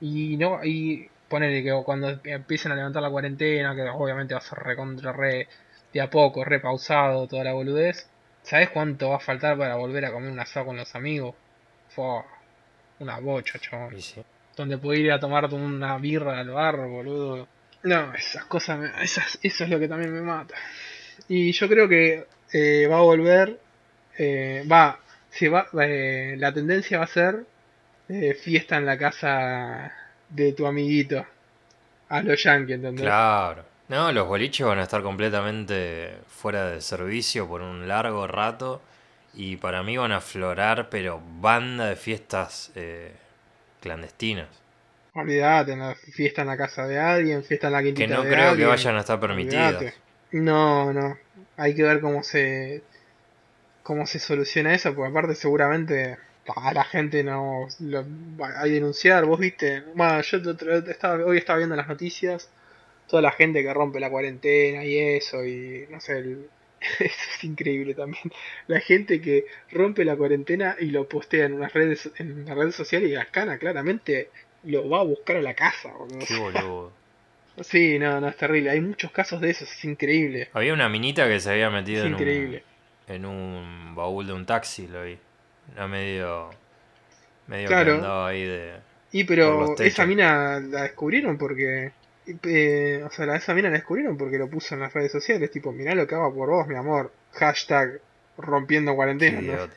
Y 0.00 0.36
no, 0.36 0.64
y 0.64 1.08
ponerle 1.30 1.64
que 1.64 1.72
cuando 1.84 2.20
empiecen 2.24 2.72
a 2.72 2.76
levantar 2.76 3.02
la 3.02 3.10
cuarentena, 3.10 3.74
que 3.76 3.82
obviamente 3.84 4.34
va 4.34 4.40
a 4.40 4.42
ser 4.42 4.58
recontra 4.60 5.12
re 5.12 5.48
de 5.94 6.02
a 6.02 6.10
poco, 6.10 6.44
re 6.44 6.60
pausado, 6.60 7.26
toda 7.28 7.44
la 7.44 7.54
boludez. 7.54 8.08
¿Sabes 8.42 8.70
cuánto 8.70 9.10
va 9.10 9.16
a 9.16 9.20
faltar 9.20 9.56
para 9.58 9.76
volver 9.76 10.04
a 10.06 10.12
comer 10.12 10.30
un 10.32 10.40
asado 10.40 10.66
con 10.66 10.76
los 10.78 10.94
amigos? 10.96 11.36
Una 12.98 13.18
bocha, 13.18 13.58
chabón. 13.58 14.00
Sí. 14.00 14.22
Donde 14.56 14.78
pude 14.78 14.98
ir 14.98 15.12
a 15.12 15.20
tomarte 15.20 15.54
una 15.54 15.96
birra 15.98 16.38
al 16.38 16.50
bar, 16.50 16.76
boludo. 16.76 17.48
No, 17.82 18.12
esas 18.14 18.44
cosas, 18.44 18.78
me- 18.78 19.02
esas, 19.02 19.38
eso 19.42 19.64
es 19.64 19.70
lo 19.70 19.78
que 19.78 19.88
también 19.88 20.12
me 20.12 20.20
mata. 20.20 20.54
Y 21.28 21.52
yo 21.52 21.68
creo 21.68 21.88
que 21.88 22.26
eh, 22.52 22.86
va 22.90 22.98
a 22.98 23.02
volver. 23.02 23.58
eh, 24.18 24.64
va. 24.70 25.00
Se 25.30 25.48
va 25.48 25.68
eh, 25.82 26.34
la 26.38 26.52
tendencia 26.52 26.98
va 26.98 27.04
a 27.04 27.08
ser 27.08 27.46
eh, 28.08 28.34
fiesta 28.34 28.76
en 28.76 28.86
la 28.86 28.98
casa 28.98 29.92
de 30.30 30.52
tu 30.52 30.66
amiguito. 30.66 31.24
A 32.08 32.22
los 32.22 32.42
yankees, 32.42 32.76
¿entendés? 32.76 33.04
Claro. 33.04 33.64
No, 33.88 34.12
los 34.12 34.26
boliches 34.26 34.66
van 34.66 34.78
a 34.78 34.84
estar 34.84 35.02
completamente 35.02 36.14
fuera 36.28 36.70
de 36.70 36.80
servicio 36.80 37.48
por 37.48 37.60
un 37.60 37.88
largo 37.88 38.26
rato. 38.26 38.80
Y 39.34 39.56
para 39.56 39.82
mí 39.82 39.96
van 39.96 40.12
a 40.12 40.16
aflorar, 40.16 40.88
pero 40.90 41.20
banda 41.40 41.86
de 41.86 41.96
fiestas 41.96 42.72
eh, 42.74 43.12
clandestinas. 43.80 44.48
Olvídate, 45.14 45.76
¿no? 45.76 45.94
fiesta 45.94 46.42
en 46.42 46.48
la 46.48 46.56
casa 46.56 46.86
de 46.86 46.98
alguien, 46.98 47.42
fiesta 47.42 47.66
en 47.66 47.72
la 47.72 47.80
Que 47.80 47.94
quintita 47.94 48.16
no 48.16 48.22
de 48.22 48.30
creo 48.30 48.56
que 48.56 48.66
vayan 48.66 48.96
a 48.96 49.00
estar 49.00 49.18
permitidas. 49.18 49.94
No, 50.32 50.92
no. 50.92 51.16
Hay 51.56 51.74
que 51.74 51.82
ver 51.82 52.00
cómo 52.00 52.22
se 52.22 52.82
cómo 53.82 54.06
se 54.06 54.20
soluciona 54.20 54.72
eso, 54.74 54.94
porque 54.94 55.10
aparte 55.10 55.34
seguramente 55.34 56.16
la 56.72 56.84
gente 56.84 57.22
no 57.24 57.66
lo 57.80 58.04
va 58.40 58.60
a 58.60 58.64
denunciar. 58.64 59.24
Vos 59.24 59.38
viste, 59.40 59.82
bueno, 59.94 60.20
yo 60.22 60.38
estaba, 60.88 61.24
hoy 61.24 61.38
estaba 61.38 61.58
viendo 61.58 61.76
las 61.76 61.88
noticias, 61.88 62.50
toda 63.08 63.22
la 63.22 63.32
gente 63.32 63.62
que 63.62 63.72
rompe 63.74 64.00
la 64.00 64.10
cuarentena 64.10 64.84
y 64.84 64.98
eso, 64.98 65.44
y 65.44 65.86
no 65.90 66.00
sé, 66.00 66.18
el- 66.18 66.48
eso 66.98 67.00
es 67.36 67.44
increíble 67.44 67.94
también. 67.94 68.22
La 68.66 68.80
gente 68.80 69.20
que 69.20 69.44
rompe 69.70 70.04
la 70.04 70.16
cuarentena 70.16 70.76
y 70.78 70.86
lo 70.86 71.08
postea 71.08 71.46
en 71.46 71.52
unas 71.54 71.72
redes, 71.72 72.10
en 72.16 72.42
una 72.42 72.54
red 72.54 72.70
social 72.72 73.02
y 73.04 73.10
Gascana 73.12 73.58
claramente 73.58 74.30
lo 74.64 74.88
va 74.88 75.00
a 75.00 75.04
buscar 75.04 75.36
a 75.36 75.42
la 75.42 75.54
casa. 75.54 75.92
Qué 76.26 76.34
boludo. 76.38 76.92
Sí, 77.62 77.98
no, 77.98 78.20
no, 78.20 78.28
es 78.28 78.36
terrible. 78.36 78.70
Hay 78.70 78.80
muchos 78.80 79.10
casos 79.10 79.40
de 79.40 79.50
eso, 79.50 79.64
es 79.64 79.84
increíble. 79.84 80.48
Había 80.54 80.72
una 80.72 80.88
minita 80.88 81.28
que 81.28 81.40
se 81.40 81.50
había 81.50 81.66
Es 81.66 81.72
metido 81.74 82.06
en 82.06 82.14
un, 82.14 82.20
increíble. 82.20 82.62
en 83.08 83.26
un 83.26 83.94
baúl 83.94 84.26
de 84.26 84.32
un 84.32 84.46
taxi, 84.46 84.86
lo 84.86 85.04
vi. 85.04 85.18
Era 85.74 85.86
medio. 85.88 86.50
medio 87.46 87.68
Claro. 87.68 87.92
que 87.92 87.98
andaba 87.98 88.28
ahí 88.28 88.44
de. 88.44 88.74
Y 89.12 89.24
pero 89.24 89.74
esa 89.78 90.06
mina 90.06 90.60
la 90.60 90.82
descubrieron 90.82 91.36
porque. 91.38 91.92
eh, 92.44 93.02
o 93.04 93.10
sea, 93.10 93.26
la- 93.26 93.36
esa 93.36 93.54
mina 93.54 93.68
la 93.68 93.74
descubrieron 93.76 94.16
porque 94.16 94.38
lo 94.38 94.48
puso 94.48 94.74
en 94.74 94.80
las 94.80 94.92
redes 94.92 95.10
sociales. 95.12 95.50
Tipo, 95.50 95.72
mirá 95.72 95.94
lo 95.94 96.06
que 96.06 96.14
hago 96.14 96.32
por 96.34 96.48
vos, 96.50 96.66
mi 96.68 96.76
amor. 96.76 97.12
Hashtag 97.32 98.00
rompiendo 98.38 98.94
cuarentena. 98.94 99.68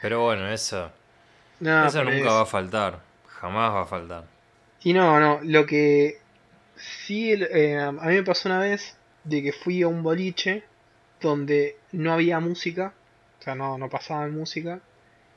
Pero 0.00 0.22
bueno, 0.22 0.48
eso. 0.48 0.90
No, 1.60 1.86
eso 1.86 2.04
nunca 2.04 2.16
es- 2.18 2.26
va 2.26 2.40
a 2.42 2.46
faltar. 2.46 3.00
Jamás 3.26 3.72
va 3.74 3.82
a 3.82 3.86
faltar. 3.86 4.24
Y 4.82 4.92
no, 4.92 5.18
no, 5.18 5.40
lo 5.42 5.66
que 5.66 6.18
sí, 6.76 7.32
el- 7.32 7.42
eh, 7.50 7.76
a 7.80 7.90
mí 7.90 8.14
me 8.14 8.22
pasó 8.22 8.48
una 8.48 8.60
vez 8.60 8.96
de 9.24 9.42
que 9.42 9.52
fui 9.52 9.82
a 9.82 9.88
un 9.88 10.04
boliche 10.04 10.62
donde 11.20 11.76
no 11.90 12.12
había 12.12 12.38
música, 12.38 12.92
o 13.40 13.42
sea, 13.42 13.56
no, 13.56 13.76
no 13.76 13.88
pasaban 13.88 14.32
música, 14.36 14.78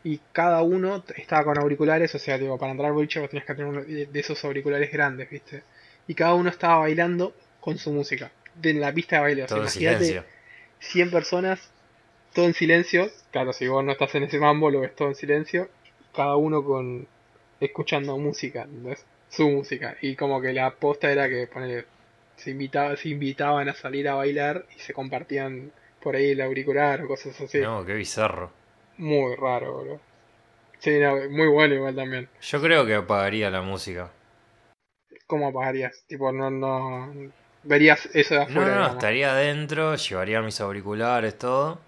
y 0.03 0.19
cada 0.31 0.61
uno 0.61 1.03
estaba 1.15 1.43
con 1.43 1.57
auriculares, 1.59 2.13
o 2.15 2.19
sea, 2.19 2.37
digo, 2.37 2.57
para 2.57 2.71
entrar 2.71 2.89
al 2.89 2.93
boliche 2.93 3.19
vos 3.19 3.29
tenías 3.29 3.45
que 3.45 3.53
tener 3.53 3.69
uno 3.69 3.81
de 3.83 4.19
esos 4.19 4.43
auriculares 4.43 4.91
grandes, 4.91 5.29
¿viste? 5.29 5.63
Y 6.07 6.15
cada 6.15 6.33
uno 6.33 6.49
estaba 6.49 6.79
bailando 6.79 7.35
con 7.59 7.77
su 7.77 7.91
música, 7.91 8.31
de 8.55 8.71
en 8.71 8.81
la 8.81 8.93
pista 8.93 9.17
de 9.17 9.21
baile, 9.21 9.43
o 9.43 9.47
sea, 9.47 9.57
imagínate 9.57 10.05
silencio. 10.05 10.23
100 10.79 11.11
personas, 11.11 11.71
todo 12.33 12.45
en 12.45 12.53
silencio, 12.53 13.09
claro, 13.31 13.53
si 13.53 13.67
vos 13.67 13.83
no 13.83 13.91
estás 13.91 14.15
en 14.15 14.23
ese 14.23 14.39
mambo, 14.39 14.71
lo 14.71 14.81
ves 14.81 14.95
todo 14.95 15.09
en 15.09 15.15
silencio, 15.15 15.69
cada 16.15 16.35
uno 16.35 16.63
con 16.63 17.07
escuchando 17.59 18.17
música, 18.17 18.63
¿entendés? 18.63 19.05
su 19.29 19.49
música, 19.49 19.95
y 20.01 20.15
como 20.15 20.41
que 20.41 20.51
la 20.51 20.71
posta 20.71 21.09
era 21.09 21.29
que 21.29 21.47
ponele, 21.47 21.85
se 22.35 22.51
invitaba, 22.51 22.97
se 22.97 23.09
invitaban 23.09 23.69
a 23.69 23.73
salir 23.73 24.09
a 24.09 24.15
bailar 24.15 24.65
y 24.75 24.79
se 24.79 24.93
compartían 24.93 25.71
por 26.01 26.15
ahí 26.15 26.31
el 26.31 26.41
auricular 26.41 27.01
o 27.03 27.07
cosas 27.07 27.39
así. 27.39 27.59
No, 27.59 27.85
qué 27.85 27.93
bizarro. 27.93 28.51
Muy 28.97 29.35
raro, 29.35 29.81
bro. 29.83 29.99
Sí, 30.79 30.99
no, 30.99 31.15
muy 31.29 31.47
bueno 31.47 31.75
igual 31.75 31.95
también. 31.95 32.29
Yo 32.41 32.61
creo 32.61 32.85
que 32.85 32.95
apagaría 32.95 33.49
la 33.49 33.61
música. 33.61 34.11
¿Cómo 35.25 35.47
apagarías? 35.47 36.03
Tipo, 36.05 36.31
no, 36.31 36.51
no. 36.51 37.11
Verías 37.63 38.05
eso 38.13 38.35
de 38.35 38.41
No, 38.45 38.51
afuera. 38.51 38.69
no, 38.69 38.85
digamos. 38.85 39.03
estaría 39.03 39.31
adentro, 39.31 39.95
llevaría 39.95 40.41
mis 40.43 40.59
auriculares, 40.61 41.37
todo. 41.39 41.79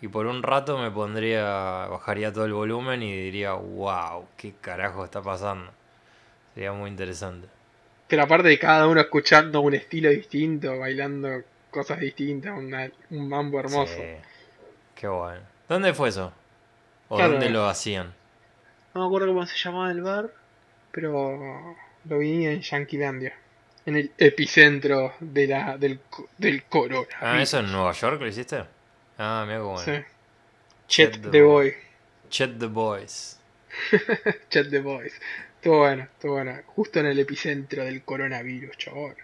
Y 0.00 0.08
por 0.08 0.26
un 0.26 0.42
rato 0.42 0.78
me 0.78 0.90
pondría, 0.90 1.42
bajaría 1.88 2.32
todo 2.32 2.44
el 2.46 2.52
volumen 2.52 3.02
y 3.02 3.12
diría, 3.24 3.52
wow, 3.54 4.26
qué 4.36 4.54
carajo 4.60 5.04
está 5.04 5.20
pasando. 5.22 5.70
Sería 6.54 6.72
muy 6.72 6.90
interesante. 6.90 7.48
Pero 8.08 8.24
aparte 8.24 8.48
de 8.48 8.58
cada 8.58 8.86
uno 8.86 9.00
escuchando 9.00 9.62
un 9.62 9.72
estilo 9.72 10.10
distinto, 10.10 10.78
bailando 10.78 11.42
cosas 11.70 11.98
distintas, 12.00 12.58
una- 12.58 12.92
un 13.08 13.26
mambo 13.26 13.58
hermoso. 13.58 14.02
Sí, 14.02 14.16
qué 14.94 15.08
bueno. 15.08 15.42
¿Dónde 15.68 15.94
fue 15.94 16.08
eso? 16.10 16.32
¿O 17.10 17.16
Claro. 17.16 17.32
dónde 17.32 17.50
lo 17.50 17.66
hacían? 17.68 18.14
No 18.94 19.02
me 19.02 19.06
acuerdo 19.06 19.26
cómo 19.28 19.46
se 19.46 19.56
llamaba 19.58 19.90
el 19.90 20.00
bar, 20.00 20.30
pero 20.92 21.76
lo 22.04 22.18
vi 22.18 22.46
en 22.46 22.60
Yanquilandia. 22.62 23.34
En 23.84 23.96
el 23.96 24.12
epicentro 24.18 25.14
de 25.20 25.46
la, 25.46 25.76
del, 25.76 26.00
del 26.38 26.64
corona. 26.64 27.08
Ah, 27.20 27.42
¿eso 27.42 27.58
en 27.58 27.70
Nueva 27.72 27.92
York 27.92 28.20
lo 28.20 28.26
hiciste? 28.28 28.64
Ah, 29.18 29.44
mira 29.46 29.58
cómo 29.60 29.78
Sí. 29.78 29.90
bueno. 29.90 30.06
Chet 30.86 31.12
Chet 31.12 31.22
the 31.22 31.28
the 31.30 31.42
Boy. 31.42 31.74
Chet 32.30 32.58
the 32.58 32.66
Boys. 32.66 33.40
Chet 34.50 34.70
the 34.70 34.80
Boys. 34.80 35.12
Estuvo 35.56 35.78
bueno, 35.78 36.04
estuvo 36.04 36.32
bueno. 36.34 36.56
Justo 36.66 37.00
en 37.00 37.06
el 37.06 37.18
epicentro 37.18 37.84
del 37.84 38.02
coronavirus, 38.02 38.76
chabón. 38.76 39.14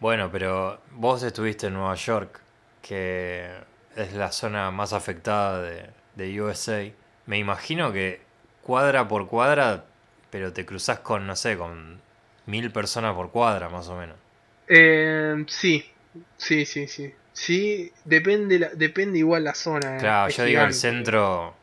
Bueno, 0.00 0.30
pero 0.32 0.80
vos 0.92 1.22
estuviste 1.22 1.68
en 1.68 1.74
Nueva 1.74 1.94
York, 1.94 2.40
que 2.82 3.48
es 3.96 4.12
la 4.14 4.32
zona 4.32 4.70
más 4.70 4.92
afectada 4.92 5.62
de, 5.62 5.86
de 6.16 6.40
USA. 6.42 6.90
Me 7.26 7.38
imagino 7.38 7.92
que 7.92 8.20
cuadra 8.62 9.08
por 9.08 9.28
cuadra, 9.28 9.84
pero 10.30 10.52
te 10.52 10.64
cruzás 10.66 11.00
con, 11.00 11.26
no 11.26 11.36
sé, 11.36 11.56
con 11.56 12.00
mil 12.46 12.70
personas 12.70 13.14
por 13.14 13.30
cuadra, 13.30 13.68
más 13.68 13.88
o 13.88 13.96
menos. 13.96 14.16
Eh, 14.68 15.44
sí, 15.48 15.84
sí, 16.36 16.64
sí, 16.66 16.86
sí. 16.88 17.12
Sí, 17.32 17.92
depende, 18.04 18.58
la- 18.58 18.68
depende 18.70 19.18
igual 19.18 19.44
la 19.44 19.54
zona. 19.54 19.96
eh. 19.96 20.00
Claro, 20.00 20.28
Es 20.28 20.36
yo 20.36 20.44
digo 20.44 20.62
el 20.62 20.74
centro, 20.74 21.54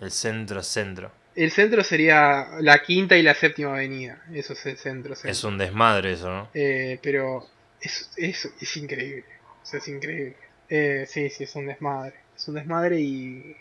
el 0.00 0.10
centro, 0.10 0.62
centro. 0.62 1.10
El 1.34 1.50
centro 1.50 1.82
sería 1.84 2.48
la 2.60 2.82
quinta 2.82 3.16
y 3.16 3.22
la 3.22 3.34
séptima 3.34 3.72
avenida. 3.74 4.22
Eso 4.32 4.52
es 4.54 4.66
el 4.66 4.76
centro. 4.76 5.14
centro. 5.14 5.30
Es 5.30 5.44
un 5.44 5.58
desmadre 5.58 6.12
eso, 6.12 6.28
¿no? 6.30 6.48
Eh, 6.54 6.98
pero 7.02 7.46
es, 7.80 8.10
es, 8.16 8.52
es 8.60 8.76
increíble. 8.76 9.24
O 9.62 9.66
sea, 9.66 9.78
es 9.78 9.88
increíble. 9.88 10.36
Eh, 10.68 11.06
sí, 11.08 11.30
sí, 11.30 11.44
es 11.44 11.54
un 11.54 11.66
desmadre. 11.66 12.14
Es 12.36 12.46
un 12.48 12.54
desmadre 12.54 13.00
y. 13.00 13.56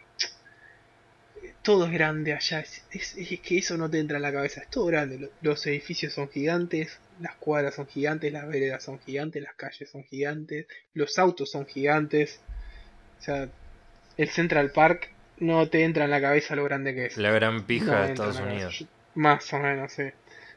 Todo 1.67 1.85
es 1.87 1.91
grande 1.91 2.33
allá. 2.33 2.59
Es, 2.61 2.73
es- 2.91 3.15
es 3.17 3.41
que 3.41 3.57
eso 3.57 3.77
no 3.77 3.89
te 3.91 3.99
entra 3.99 4.17
en 4.17 4.23
la 4.23 4.31
cabeza. 4.31 4.61
Es 4.61 4.69
todo 4.69 4.85
grande. 4.85 5.19
Lo- 5.19 5.29
Los 5.41 5.65
edificios 5.67 6.13
son 6.13 6.29
gigantes. 6.29 7.01
Las 7.19 7.35
cuadras 7.37 7.75
son 7.75 7.87
gigantes. 7.87 8.31
Las 8.31 8.47
veredas 8.47 8.83
son 8.83 8.99
gigantes. 8.99 9.41
Las 9.43 9.55
calles 9.55 9.89
son 9.89 10.03
gigantes. 10.03 10.65
Los 10.93 11.17
autos 11.19 11.51
son 11.51 11.65
gigantes. 11.65 12.39
O 13.19 13.21
sea, 13.21 13.49
el 14.17 14.29
Central 14.29 14.71
Park 14.71 15.09
no 15.37 15.67
te 15.69 15.83
entra 15.83 16.05
en 16.05 16.11
la 16.11 16.21
cabeza 16.21 16.55
lo 16.55 16.63
grande 16.63 16.95
que 16.95 17.05
es. 17.07 17.17
La 17.17 17.31
gran 17.31 17.65
pija 17.67 17.91
No 17.91 18.03
de 18.05 18.13
Estados 18.13 18.39
Unidos. 18.39 18.87
Más 19.15 19.51
o 19.53 19.59
menos, 19.59 19.91
sí. 19.91 20.03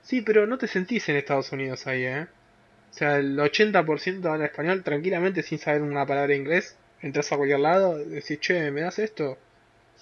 Sí, 0.02 0.22
pero 0.22 0.46
no 0.46 0.58
te 0.58 0.68
sentís 0.68 1.08
en 1.08 1.16
Estados 1.16 1.50
Unidos 1.52 1.86
ahí, 1.86 2.04
¿eh? 2.04 2.22
O 2.22 2.92
sea, 2.92 3.18
el 3.18 3.38
80% 3.38 4.30
habla 4.32 4.46
español 4.46 4.82
tranquilamente 4.84 5.42
sin 5.42 5.58
saber 5.58 5.82
una 5.82 6.06
palabra 6.06 6.28
de 6.28 6.36
inglés. 6.36 6.76
Entras 7.00 7.32
a 7.32 7.36
cualquier 7.36 7.60
lado, 7.60 7.98
decís, 7.98 8.38
che, 8.40 8.70
¿me 8.70 8.82
das 8.82 8.98
esto? 8.98 9.38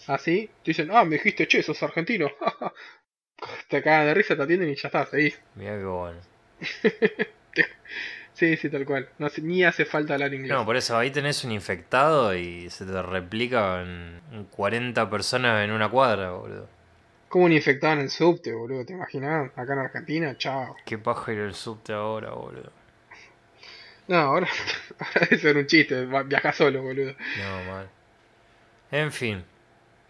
Así, 0.06 0.48
te 0.62 0.70
dicen, 0.70 0.90
ah, 0.92 1.04
me 1.04 1.16
dijiste, 1.16 1.46
che, 1.46 1.62
sos 1.62 1.82
argentino. 1.82 2.30
te 3.68 3.82
cagan 3.82 4.06
de 4.06 4.14
risa, 4.14 4.36
te 4.36 4.42
atienden 4.42 4.70
y 4.70 4.76
ya 4.76 4.88
está, 4.88 5.06
seguís. 5.06 5.40
Mira 5.54 5.76
qué 5.76 5.84
bueno. 5.84 6.20
Sí, 8.32 8.56
sí, 8.56 8.70
tal 8.70 8.86
cual. 8.86 9.08
No 9.18 9.28
ni 9.42 9.64
hace 9.64 9.84
falta 9.84 10.14
hablar 10.14 10.32
inglés. 10.32 10.52
No, 10.52 10.64
por 10.64 10.76
eso 10.76 10.96
ahí 10.96 11.10
tenés 11.10 11.42
un 11.42 11.50
infectado 11.50 12.34
y 12.36 12.70
se 12.70 12.86
te 12.86 13.02
replica 13.02 13.82
en 13.82 14.18
en 14.32 14.44
40 14.44 15.08
personas 15.10 15.64
en 15.64 15.70
una 15.70 15.88
cuadra, 15.88 16.30
boludo. 16.30 16.68
Como 17.28 17.44
un 17.44 17.52
infectado 17.52 17.94
en 17.94 18.00
el 18.00 18.10
subte, 18.10 18.52
boludo, 18.52 18.84
¿te 18.84 18.94
imaginas? 18.94 19.50
Acá 19.56 19.72
en 19.74 19.78
Argentina, 19.80 20.36
chao. 20.36 20.76
Qué 20.84 20.98
paja 20.98 21.32
ir 21.32 21.40
al 21.40 21.54
subte 21.54 21.92
ahora, 21.92 22.30
boludo. 22.30 22.72
No, 24.06 24.16
ahora, 24.16 24.48
ahora 24.98 25.20
debe 25.20 25.38
ser 25.38 25.56
un 25.56 25.66
chiste, 25.66 26.06
viaja 26.06 26.52
solo, 26.52 26.82
boludo. 26.82 27.14
No, 27.38 27.72
mal. 27.72 27.88
En 28.90 29.12
fin. 29.12 29.44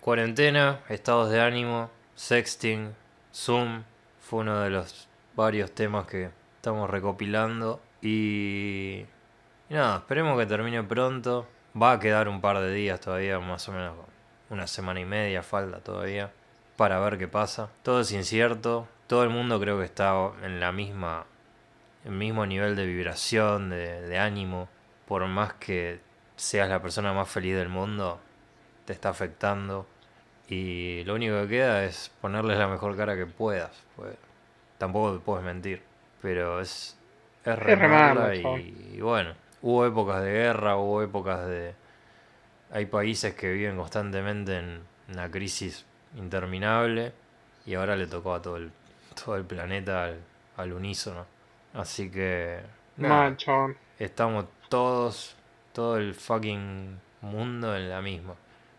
Cuarentena, 0.08 0.80
estados 0.88 1.28
de 1.28 1.38
ánimo, 1.38 1.90
sexting, 2.14 2.94
Zoom. 3.30 3.82
Fue 4.18 4.38
uno 4.38 4.58
de 4.60 4.70
los 4.70 5.06
varios 5.36 5.70
temas 5.72 6.06
que 6.06 6.30
estamos 6.56 6.88
recopilando. 6.88 7.82
Y... 8.00 9.04
nada, 9.68 9.98
esperemos 9.98 10.38
que 10.38 10.46
termine 10.46 10.82
pronto. 10.82 11.46
Va 11.76 11.92
a 11.92 12.00
quedar 12.00 12.30
un 12.30 12.40
par 12.40 12.58
de 12.58 12.72
días 12.72 13.00
todavía, 13.00 13.38
más 13.38 13.68
o 13.68 13.72
menos 13.72 13.96
una 14.48 14.66
semana 14.66 14.98
y 14.98 15.04
media 15.04 15.42
falta 15.42 15.80
todavía. 15.80 16.32
Para 16.78 16.98
ver 17.00 17.18
qué 17.18 17.28
pasa. 17.28 17.68
Todo 17.82 18.00
es 18.00 18.10
incierto. 18.10 18.88
Todo 19.08 19.24
el 19.24 19.28
mundo 19.28 19.60
creo 19.60 19.78
que 19.78 19.84
está 19.84 20.14
en 20.42 20.58
la 20.58 20.72
misma... 20.72 21.26
El 22.06 22.12
mismo 22.12 22.46
nivel 22.46 22.76
de 22.76 22.86
vibración, 22.86 23.68
de 23.68 24.18
ánimo. 24.18 24.70
Por 25.06 25.26
más 25.26 25.52
que 25.52 26.00
seas 26.36 26.70
la 26.70 26.80
persona 26.80 27.12
más 27.12 27.28
feliz 27.28 27.54
del 27.54 27.68
mundo, 27.68 28.18
te 28.86 28.94
está 28.94 29.10
afectando. 29.10 29.86
Y 30.48 31.04
lo 31.04 31.14
único 31.14 31.42
que 31.42 31.48
queda 31.48 31.84
es 31.84 32.10
ponerles 32.20 32.58
la 32.58 32.68
mejor 32.68 32.96
cara 32.96 33.16
que 33.16 33.26
puedas. 33.26 33.70
Pues 33.96 34.16
tampoco 34.78 35.14
te 35.14 35.18
puedes 35.20 35.44
mentir. 35.44 35.82
Pero 36.22 36.60
es, 36.60 36.98
es 37.44 37.58
remarla 37.58 38.34
y, 38.34 38.94
y 38.94 39.00
bueno, 39.00 39.34
hubo 39.62 39.86
épocas 39.86 40.22
de 40.22 40.32
guerra, 40.32 40.76
hubo 40.76 41.02
épocas 41.02 41.46
de... 41.46 41.74
Hay 42.70 42.86
países 42.86 43.34
que 43.34 43.52
viven 43.52 43.76
constantemente 43.76 44.58
en 44.58 44.82
una 45.12 45.30
crisis 45.30 45.86
interminable 46.16 47.12
y 47.64 47.74
ahora 47.74 47.96
le 47.96 48.06
tocó 48.06 48.34
a 48.34 48.42
todo 48.42 48.56
el, 48.56 48.72
todo 49.24 49.36
el 49.36 49.44
planeta 49.44 50.04
al, 50.04 50.20
al 50.56 50.72
unísono. 50.72 51.26
Así 51.74 52.10
que... 52.10 52.60
nada, 52.96 53.24
Manchón. 53.24 53.76
estamos 53.98 54.46
todos, 54.68 55.36
todo 55.72 55.96
el 55.98 56.14
fucking 56.14 56.98
mundo 57.20 57.76
en 57.76 57.88
la 57.90 58.00
misma. 58.02 58.34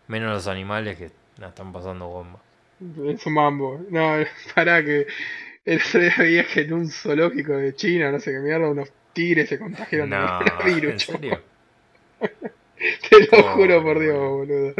Menos 0.08 0.32
los 0.32 0.46
animales 0.46 0.98
que 0.98 1.10
la 1.40 1.48
están 1.48 1.72
pasando 1.72 2.08
bomba. 2.08 2.40
Es 3.06 3.26
un 3.26 3.34
mambo. 3.34 3.80
No, 3.90 4.16
para 4.54 4.84
que 4.84 5.06
el 5.64 5.80
otro 5.80 6.00
día 6.00 6.14
veía 6.18 6.46
que 6.46 6.60
en 6.62 6.72
un 6.72 6.88
zoológico 6.90 7.52
de 7.56 7.74
China, 7.74 8.10
no 8.12 8.20
sé 8.20 8.32
qué 8.32 8.38
mierda, 8.40 8.70
unos 8.70 8.90
tigres 9.12 9.48
se 9.48 9.58
contagiaron 9.58 10.10
No, 10.10 10.16
de 10.44 10.44
coronavirus. 10.44 10.92
¿en 10.92 11.00
serio? 11.00 11.44
Te 13.10 13.20
lo 13.20 13.38
Oh, 13.38 13.54
juro 13.54 13.82
por 13.82 13.98
Dios, 14.00 14.18
boludo. 14.18 14.74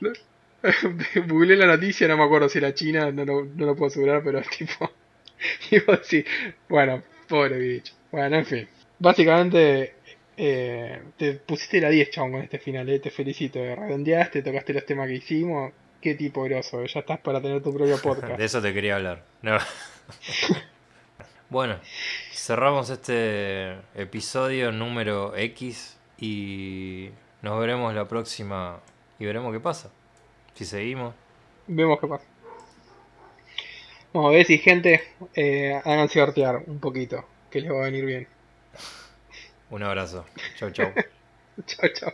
No- 0.00 0.12
Googleé 1.26 1.56
la 1.56 1.66
noticia, 1.66 2.08
no 2.08 2.16
me 2.16 2.24
acuerdo 2.24 2.48
si 2.48 2.58
era 2.58 2.74
China, 2.74 3.10
no, 3.12 3.24
lo- 3.24 3.44
no 3.44 3.66
lo 3.66 3.76
puedo 3.76 3.88
asegurar, 3.88 4.22
pero 4.24 4.40
tipo. 4.42 4.90
Iba 5.70 5.94
así. 5.94 6.24
Bueno, 6.68 7.02
pobre 7.28 7.58
bicho. 7.58 7.94
Bueno, 8.10 8.36
en 8.36 8.46
fin. 8.46 8.68
Básicamente, 8.98 9.94
eh, 10.36 11.02
te 11.18 11.34
pusiste 11.34 11.80
la 11.80 11.90
10, 11.90 12.10
chabón, 12.10 12.32
con 12.32 12.42
este 12.42 12.58
final, 12.58 12.88
eh, 12.88 13.00
te 13.00 13.10
felicito. 13.10 13.58
Redondeaste, 13.60 14.42
tocaste 14.42 14.72
los 14.74 14.86
temas 14.86 15.08
que 15.08 15.14
hicimos. 15.16 15.72
Qué 16.04 16.14
tipo 16.14 16.42
groso, 16.42 16.84
ya 16.84 17.00
estás 17.00 17.18
para 17.20 17.40
tener 17.40 17.62
tu 17.62 17.72
propio 17.72 17.96
podcast. 18.02 18.36
De 18.36 18.44
eso 18.44 18.60
te 18.60 18.74
quería 18.74 18.96
hablar. 18.96 19.24
No. 19.40 19.56
bueno, 21.48 21.78
cerramos 22.30 22.90
este 22.90 23.72
episodio 23.94 24.70
número 24.70 25.34
X 25.34 25.98
y 26.18 27.08
nos 27.40 27.58
veremos 27.58 27.94
la 27.94 28.06
próxima 28.06 28.80
y 29.18 29.24
veremos 29.24 29.50
qué 29.50 29.60
pasa. 29.60 29.90
Si 30.52 30.66
seguimos. 30.66 31.14
Vemos 31.68 31.98
qué 31.98 32.06
pasa. 32.06 32.26
Vamos 34.12 34.28
a 34.28 34.36
ver 34.36 34.44
si 34.44 34.58
gente, 34.58 35.02
eh, 35.34 35.80
háganse 35.86 36.20
artear 36.20 36.64
un 36.66 36.80
poquito, 36.80 37.24
que 37.50 37.62
les 37.62 37.72
va 37.72 37.78
a 37.78 37.84
venir 37.84 38.04
bien. 38.04 38.28
Un 39.70 39.82
abrazo. 39.82 40.26
Chau, 40.56 40.70
chau. 40.70 40.92
Chao, 41.66 41.88
chao. 41.94 42.12